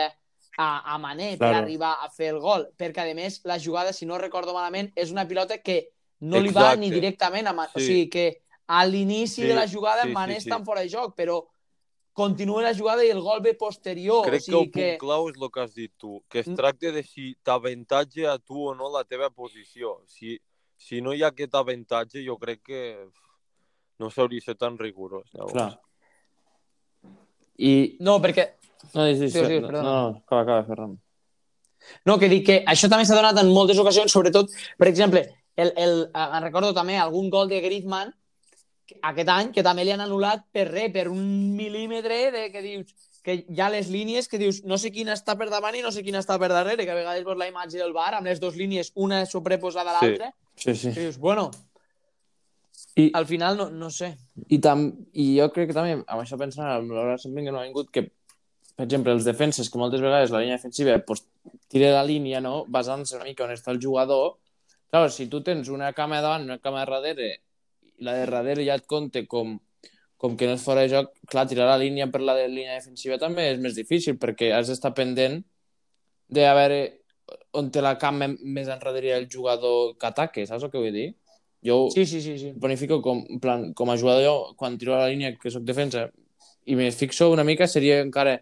a, 0.57 0.95
a 0.95 0.99
Mané 0.99 1.35
claro. 1.37 1.53
per 1.53 1.63
arribar 1.63 1.93
a 2.01 2.09
fer 2.09 2.31
el 2.33 2.41
gol, 2.41 2.69
perquè 2.79 3.05
a 3.05 3.17
més 3.17 3.43
la 3.49 3.59
jugada, 3.61 3.93
si 3.93 4.09
no 4.09 4.21
recordo 4.21 4.55
malament, 4.57 4.93
és 4.97 5.13
una 5.13 5.27
pilota 5.29 5.59
que 5.59 5.83
no 6.23 6.39
Exacte. 6.39 6.47
li 6.47 6.55
va 6.57 6.77
ni 6.77 6.91
directament 6.93 7.51
a... 7.51 7.57
Sí. 7.67 7.75
O 7.75 7.85
sigui 7.85 8.09
que 8.09 8.27
a 8.73 8.85
l'inici 8.87 9.43
sí, 9.43 9.49
de 9.49 9.57
la 9.59 9.67
jugada 9.69 10.07
sí, 10.07 10.13
Mané 10.15 10.39
sí, 10.39 10.47
està 10.47 10.61
sí. 10.61 10.65
fora 10.65 10.85
de 10.85 10.93
joc, 10.93 11.17
però 11.19 11.43
continua 12.13 12.63
la 12.63 12.75
jugada 12.77 13.05
i 13.05 13.11
el 13.11 13.21
gol 13.25 13.41
ve 13.45 13.55
posterior. 13.59 14.25
Crec 14.27 14.43
o 14.43 14.45
sigui 14.45 14.71
que 14.71 14.85
el 14.85 14.97
punt 14.97 15.03
clau 15.03 15.29
és 15.31 15.39
el 15.41 15.51
que 15.53 15.63
has 15.65 15.75
dit 15.75 15.93
tu, 15.99 16.21
que 16.29 16.43
es 16.43 16.49
mm. 16.49 16.59
tracta 16.61 16.93
de 16.93 17.03
si 17.07 17.33
t'avantatge 17.45 18.27
a 18.29 18.39
tu 18.39 18.69
o 18.71 18.75
no 18.77 18.91
la 18.93 19.05
teva 19.05 19.31
posició. 19.31 19.99
Si, 20.07 20.37
si 20.77 21.01
no 21.01 21.15
hi 21.15 21.23
ha 21.25 21.33
aquest 21.33 21.55
avantatge, 21.59 22.25
jo 22.27 22.37
crec 22.41 22.63
que 22.69 22.83
no 23.99 24.11
s'hauria 24.11 24.43
de 24.43 24.45
ser 24.45 24.59
tan 24.61 24.79
rigorós. 24.79 25.31
Llavors. 25.33 25.57
Clar. 25.57 25.71
I... 27.63 27.73
No, 28.01 28.19
perquè... 28.23 28.53
No, 28.93 29.07
sí, 29.07 29.15
sí, 29.17 29.29
sí, 29.31 29.45
sí, 29.47 29.61
no, 29.63 29.71
no, 29.71 29.83
no, 29.83 29.99
acaba, 30.25 30.43
acaba, 30.43 30.65
Ferran. 30.67 30.97
No, 32.07 32.17
que 32.19 32.29
dic 32.31 32.45
que 32.47 32.57
això 32.69 32.89
també 32.91 33.07
s'ha 33.07 33.19
donat 33.19 33.39
en 33.43 33.51
moltes 33.55 33.79
ocasions, 33.79 34.11
sobretot, 34.11 34.51
per 34.79 34.89
exemple, 34.91 35.23
el, 35.57 35.73
el, 35.77 35.95
eh, 36.09 36.41
recordo 36.43 36.73
també 36.75 36.97
algun 36.99 37.31
gol 37.31 37.51
de 37.51 37.61
Griezmann 37.63 38.13
aquest 39.11 39.31
any 39.33 39.53
que 39.55 39.65
també 39.65 39.85
li 39.85 39.95
han 39.95 40.05
anul·lat 40.05 40.45
per 40.53 40.69
res, 40.71 40.93
per 40.95 41.09
un 41.11 41.25
mil·límetre 41.57 42.29
de 42.35 42.45
que 42.53 42.63
dius 42.65 42.95
que 43.23 43.37
hi 43.47 43.61
ha 43.63 43.69
les 43.71 43.89
línies 43.89 44.27
que 44.27 44.39
dius 44.39 44.65
no 44.67 44.77
sé 44.83 44.91
quina 44.91 45.15
està 45.15 45.37
per 45.39 45.47
davant 45.51 45.77
i 45.79 45.83
no 45.83 45.93
sé 45.95 46.03
quina 46.03 46.19
està 46.19 46.39
per 46.43 46.51
darrere, 46.51 46.85
que 46.85 46.91
a 46.91 46.99
vegades 46.99 47.27
veus 47.27 47.39
la 47.39 47.47
imatge 47.51 47.79
del 47.79 47.95
bar 47.95 48.17
amb 48.17 48.27
les 48.27 48.41
dues 48.43 48.59
línies, 48.59 48.91
una 48.95 49.23
sobreposada 49.27 49.95
a 49.95 50.01
l'altra. 50.01 50.33
Sí, 50.57 50.75
sí. 50.75 50.91
sí. 50.91 50.97
Dius, 50.99 51.19
bueno, 51.23 51.51
i, 52.97 53.11
al 53.15 53.27
final 53.27 53.57
no, 53.57 53.69
no 53.71 53.91
sé. 53.91 54.11
I, 54.49 54.59
tam, 54.61 54.89
I 55.15 55.29
jo 55.39 55.49
crec 55.55 55.71
que 55.71 55.77
també, 55.77 55.95
amb 56.03 56.19
això 56.25 56.37
pensant, 56.41 56.67
amb 56.69 56.93
l'hora 56.93 57.15
sempre 57.21 57.47
que 57.47 57.55
no 57.55 57.63
ha 57.63 57.69
vingut, 57.69 57.89
que 57.95 58.09
per 58.77 58.87
exemple, 58.87 59.13
els 59.13 59.25
defenses, 59.25 59.69
que 59.71 59.79
moltes 59.81 60.01
vegades 60.01 60.33
la 60.33 60.41
línia 60.41 60.57
defensiva 60.57 60.97
pues, 61.07 61.27
tira 61.71 61.93
la 61.93 62.05
línia, 62.09 62.41
no? 62.41 62.65
basant-se 62.69 63.19
una 63.19 63.29
mica 63.29 63.45
on 63.45 63.53
està 63.55 63.73
el 63.73 63.81
jugador. 63.83 64.39
Clar, 64.93 65.07
si 65.13 65.29
tu 65.33 65.43
tens 65.45 65.69
una 65.73 65.93
cama 65.97 66.21
davant, 66.25 66.45
una 66.49 66.59
cama 66.61 66.85
darrere, 66.89 67.42
i 68.03 68.07
la 68.07 68.19
de 68.19 68.27
darrere 68.27 68.67
ja 68.67 68.75
et 68.81 68.89
compte 68.91 69.23
com, 69.31 69.55
com 70.19 70.35
que 70.39 70.49
no 70.51 70.57
és 70.59 70.65
fora 70.67 70.83
de 70.83 70.91
joc, 70.91 71.13
clar, 71.31 71.47
tirar 71.51 71.71
la 71.71 71.79
línia 71.79 72.09
per 72.11 72.21
la 72.23 72.35
de 72.39 72.49
línia 72.51 72.75
defensiva 72.81 73.21
també 73.23 73.47
és 73.53 73.63
més 73.63 73.79
difícil, 73.79 74.19
perquè 74.19 74.51
has 74.57 74.73
d'estar 74.73 74.93
pendent 74.99 75.39
de 76.33 76.47
a 76.49 76.57
veure 76.59 76.83
on 77.57 77.71
té 77.73 77.83
la 77.85 77.95
cama 78.01 78.29
més 78.29 78.69
enrere 78.73 79.15
el 79.15 79.29
jugador 79.31 79.95
que 80.01 80.09
ataque, 80.09 80.47
saps 80.49 80.67
el 80.67 80.73
que 80.73 80.83
vull 80.83 80.95
dir? 80.95 81.09
Jo 81.63 81.87
Sí, 81.95 82.05
sí, 82.07 82.21
sí, 82.25 82.37
sí. 82.41 82.53
planifico 82.59 82.99
com, 83.05 83.23
plan, 83.41 83.71
com 83.79 83.93
a 83.93 83.97
jugador, 83.97 84.25
jo, 84.27 84.37
quan 84.59 84.79
tiro 84.79 84.97
a 84.97 85.05
la 85.05 85.11
línia 85.13 85.37
que 85.39 85.53
sóc 85.53 85.63
defensa, 85.69 86.09
i 86.67 86.77
me 86.79 86.91
fixo 86.91 87.31
una 87.31 87.45
mica, 87.47 87.69
seria 87.71 88.01
encara 88.03 88.41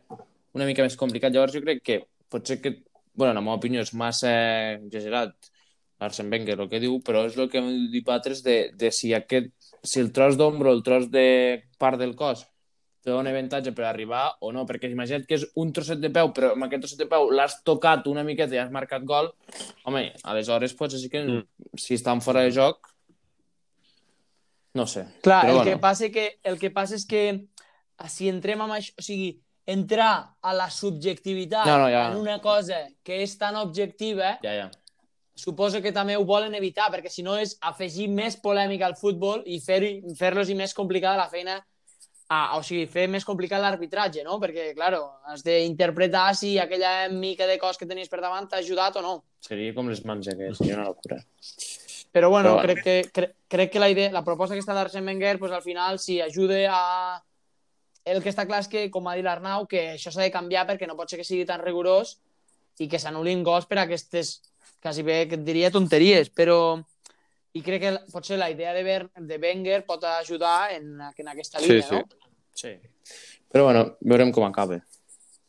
una 0.57 0.67
mica 0.69 0.85
més 0.85 0.97
complicat. 0.97 1.33
Llavors 1.33 1.55
jo 1.57 1.63
crec 1.65 1.83
que 1.85 1.99
potser 2.33 2.61
que, 2.61 2.79
bueno, 3.15 3.33
en 3.33 3.41
la 3.41 3.45
meva 3.45 3.59
opinió 3.61 3.85
és 3.85 3.93
massa 3.97 4.33
exagerat 4.79 5.51
Arsene 6.01 6.31
Wenger 6.33 6.59
el 6.61 6.69
que 6.71 6.81
diu, 6.81 6.99
però 7.05 7.27
és 7.29 7.37
el 7.37 7.51
que 7.53 7.59
hem 7.61 7.91
dit 7.93 8.09
altres 8.09 8.43
de, 8.43 8.71
de 8.77 8.91
si, 8.91 9.13
aquest, 9.15 9.51
si 9.85 10.01
el 10.01 10.11
tros 10.17 10.39
d'ombro, 10.41 10.73
el 10.73 10.83
tros 10.83 11.11
de 11.13 11.63
part 11.79 11.99
del 12.01 12.15
cos 12.17 12.47
te 13.01 13.09
dona 13.09 13.31
avantatge 13.33 13.73
per 13.73 13.87
arribar 13.89 14.27
o 14.45 14.51
no, 14.53 14.67
perquè 14.69 14.91
imagina't 14.93 15.25
que 15.25 15.39
és 15.39 15.47
un 15.57 15.71
trosset 15.73 16.01
de 16.03 16.11
peu, 16.13 16.35
però 16.37 16.51
amb 16.53 16.67
aquest 16.67 16.83
trosset 16.85 16.99
de 17.01 17.07
peu 17.09 17.31
l'has 17.33 17.55
tocat 17.65 18.05
una 18.13 18.21
miqueta 18.27 18.53
i 18.55 18.61
has 18.61 18.73
marcat 18.73 19.07
gol, 19.09 19.31
home, 19.89 20.03
aleshores 20.29 20.75
potser 20.77 21.01
sí 21.01 21.09
que 21.09 21.23
Mm. 21.25 21.45
si 21.81 21.95
estan 21.95 22.21
fora 22.21 22.43
de 22.45 22.53
joc 22.53 22.91
no 24.75 24.87
sé. 24.87 25.07
Clar, 25.23 25.43
Però 25.47 25.51
el, 25.51 25.57
bueno. 25.57 25.71
que 25.71 25.79
passa 25.79 26.09
que, 26.11 26.27
el 26.45 26.59
que 26.59 26.71
passa 26.71 26.95
és 26.95 27.07
que 27.07 27.23
ah, 27.99 28.09
si 28.09 28.29
entrem 28.31 28.61
amb 28.63 28.77
això, 28.77 28.93
o 28.99 29.03
sigui, 29.03 29.33
entrar 29.67 30.37
a 30.41 30.53
la 30.55 30.69
subjectivitat 30.71 31.67
No, 31.67 31.79
no, 31.79 31.89
ja. 31.91 32.05
en 32.13 32.19
una 32.21 32.39
cosa 32.41 32.79
que 33.03 33.23
és 33.25 33.35
tan 33.39 33.57
objectiva, 33.57 34.37
Ja, 34.45 34.55
ja. 34.55 34.71
Suposo 35.41 35.81
que 35.81 35.95
també 35.97 36.17
ho 36.17 36.25
volen 36.29 36.55
evitar, 36.55 36.91
perquè 36.93 37.11
si 37.11 37.25
no 37.25 37.39
és 37.41 37.57
afegir 37.65 38.11
més 38.13 38.37
polèmica 38.37 38.87
al 38.87 38.99
futbol 39.01 39.43
i 39.47 39.61
fer-los 39.65 40.17
fer 40.19 40.33
fer 40.45 40.57
més 40.57 40.75
complicada 40.77 41.17
la 41.17 41.31
feina, 41.33 41.59
a, 42.31 42.57
o 42.57 42.63
sigui, 42.63 42.85
fer 42.87 43.09
més 43.11 43.27
complicat 43.27 43.59
l'arbitratge, 43.59 44.23
no? 44.23 44.37
Perquè, 44.39 44.69
claro, 44.77 45.03
has 45.27 45.43
d'interpretar 45.43 46.29
si 46.39 46.55
aquella 46.63 47.09
mica 47.11 47.49
de 47.51 47.59
cos 47.59 47.81
que 47.81 47.89
tenies 47.91 48.11
per 48.13 48.21
davant 48.23 48.47
t'ha 48.47 48.61
ajudat 48.63 49.01
o 49.01 49.03
no. 49.03 49.15
Seria 49.43 49.75
com 49.75 49.91
les 49.91 50.05
mans 50.07 50.31
aquestes, 50.31 50.61
seria 50.61 50.77
una 50.79 50.87
locura. 50.87 51.19
Però 52.15 52.31
bueno, 52.31 52.55
Però 52.55 52.63
crec 52.63 52.85
que, 52.85 52.95
cre 53.15 53.33
crec 53.51 53.73
que 53.75 53.83
la, 53.83 53.91
idea, 53.91 54.13
la 54.15 54.23
proposta 54.27 54.55
que 54.55 54.63
està 54.63 54.75
d'Arsene 54.75 55.07
Wenger, 55.11 55.39
pues, 55.43 55.53
al 55.53 55.67
final, 55.67 55.99
si 55.99 56.21
ajuda 56.23 56.63
a... 56.71 56.85
El 58.07 58.23
que 58.23 58.31
està 58.31 58.47
clar 58.47 58.63
és 58.63 58.71
que, 58.71 58.87
com 58.95 59.11
ha 59.11 59.17
dit 59.19 59.27
l'Arnau, 59.27 59.67
que 59.71 59.97
això 59.97 60.11
s'ha 60.15 60.23
de 60.23 60.33
canviar 60.33 60.65
perquè 60.67 60.87
no 60.89 60.97
pot 60.99 61.11
ser 61.11 61.19
que 61.21 61.27
sigui 61.27 61.45
tan 61.47 61.61
rigorós 61.63 62.17
i 62.81 62.89
que 62.89 62.99
s'anul·lin 62.99 63.43
gols 63.45 63.67
per 63.69 63.83
aquestes, 63.83 64.39
quasi 64.83 65.03
bé 65.07 65.27
que 65.29 65.37
et 65.39 65.45
diria 65.45 65.71
tonteries, 65.73 66.31
però 66.33 66.81
i 67.53 67.63
crec 67.67 67.83
que 67.83 67.93
potser 68.13 68.39
la 68.39 68.51
idea 68.51 68.73
de, 68.73 68.83
Ver, 68.87 69.03
de 69.15 69.39
Wenger 69.43 69.83
pot 69.87 70.05
ajudar 70.07 70.73
en, 70.77 71.01
en 71.01 71.29
aquesta 71.33 71.59
Sí, 71.59 71.67
línia, 71.67 71.89
sí. 71.89 71.97
no? 71.97 72.33
Sí. 72.55 72.77
Però 73.51 73.65
bueno, 73.67 73.97
veurem 74.01 74.31
com 74.33 74.47
acaba. 74.47 74.79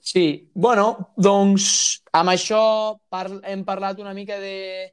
Sí, 0.02 0.50
bueno, 0.54 1.14
doncs 1.16 2.02
amb 2.18 2.34
això 2.34 2.98
par 3.14 3.28
hem 3.46 3.62
parlat 3.64 4.00
una 4.02 4.16
mica 4.18 4.40
de, 4.42 4.90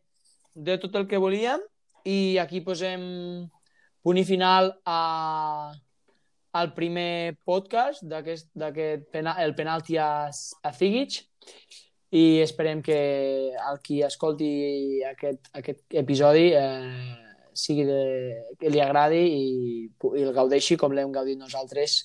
de 0.52 0.76
tot 0.82 0.94
el 1.00 1.06
que 1.08 1.20
volíem 1.20 1.62
i 2.04 2.36
aquí 2.38 2.60
posem 2.60 3.48
punt 4.04 4.20
i 4.20 4.24
final 4.28 4.74
a, 4.84 5.72
al 6.52 6.74
primer 6.76 7.38
podcast 7.48 8.04
d'aquest 8.04 8.52
el 9.16 9.54
penalti 9.56 9.96
a, 9.96 10.28
a 10.28 10.72
Figic 10.76 11.22
i 12.16 12.40
esperem 12.40 12.80
que 12.82 12.98
el 13.52 13.80
qui 13.84 14.00
escolti 14.06 15.02
aquest, 15.04 15.50
aquest 15.58 15.98
episodi 16.00 16.48
eh, 16.56 17.16
sigui 17.52 17.84
de, 17.84 18.00
que 18.60 18.70
li 18.72 18.80
agradi 18.80 19.20
i, 19.20 19.44
i 19.88 20.24
el 20.24 20.32
gaudeixi 20.36 20.78
com 20.80 20.94
l'hem 20.96 21.12
gaudit 21.12 21.38
nosaltres 21.40 21.98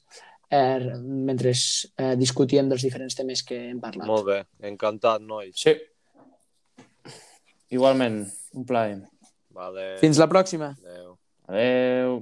eh, 0.49 0.91
mentre 0.99 1.53
eh, 1.53 2.13
discutíem 2.19 2.67
dels 2.69 2.83
diferents 2.83 3.15
temes 3.15 3.45
que 3.47 3.59
hem 3.69 3.79
parlat. 3.83 4.07
Molt 4.09 4.27
bé, 4.27 4.39
encantat, 4.73 5.23
nois. 5.23 5.55
Sí. 5.55 5.77
Igualment, 7.73 8.23
un 8.59 8.67
plaer. 8.69 8.99
Vale, 9.53 9.93
Fins 10.01 10.19
la 10.21 10.27
pròxima. 10.29 10.73
adeu. 10.83 11.17
Adeu. 11.47 12.21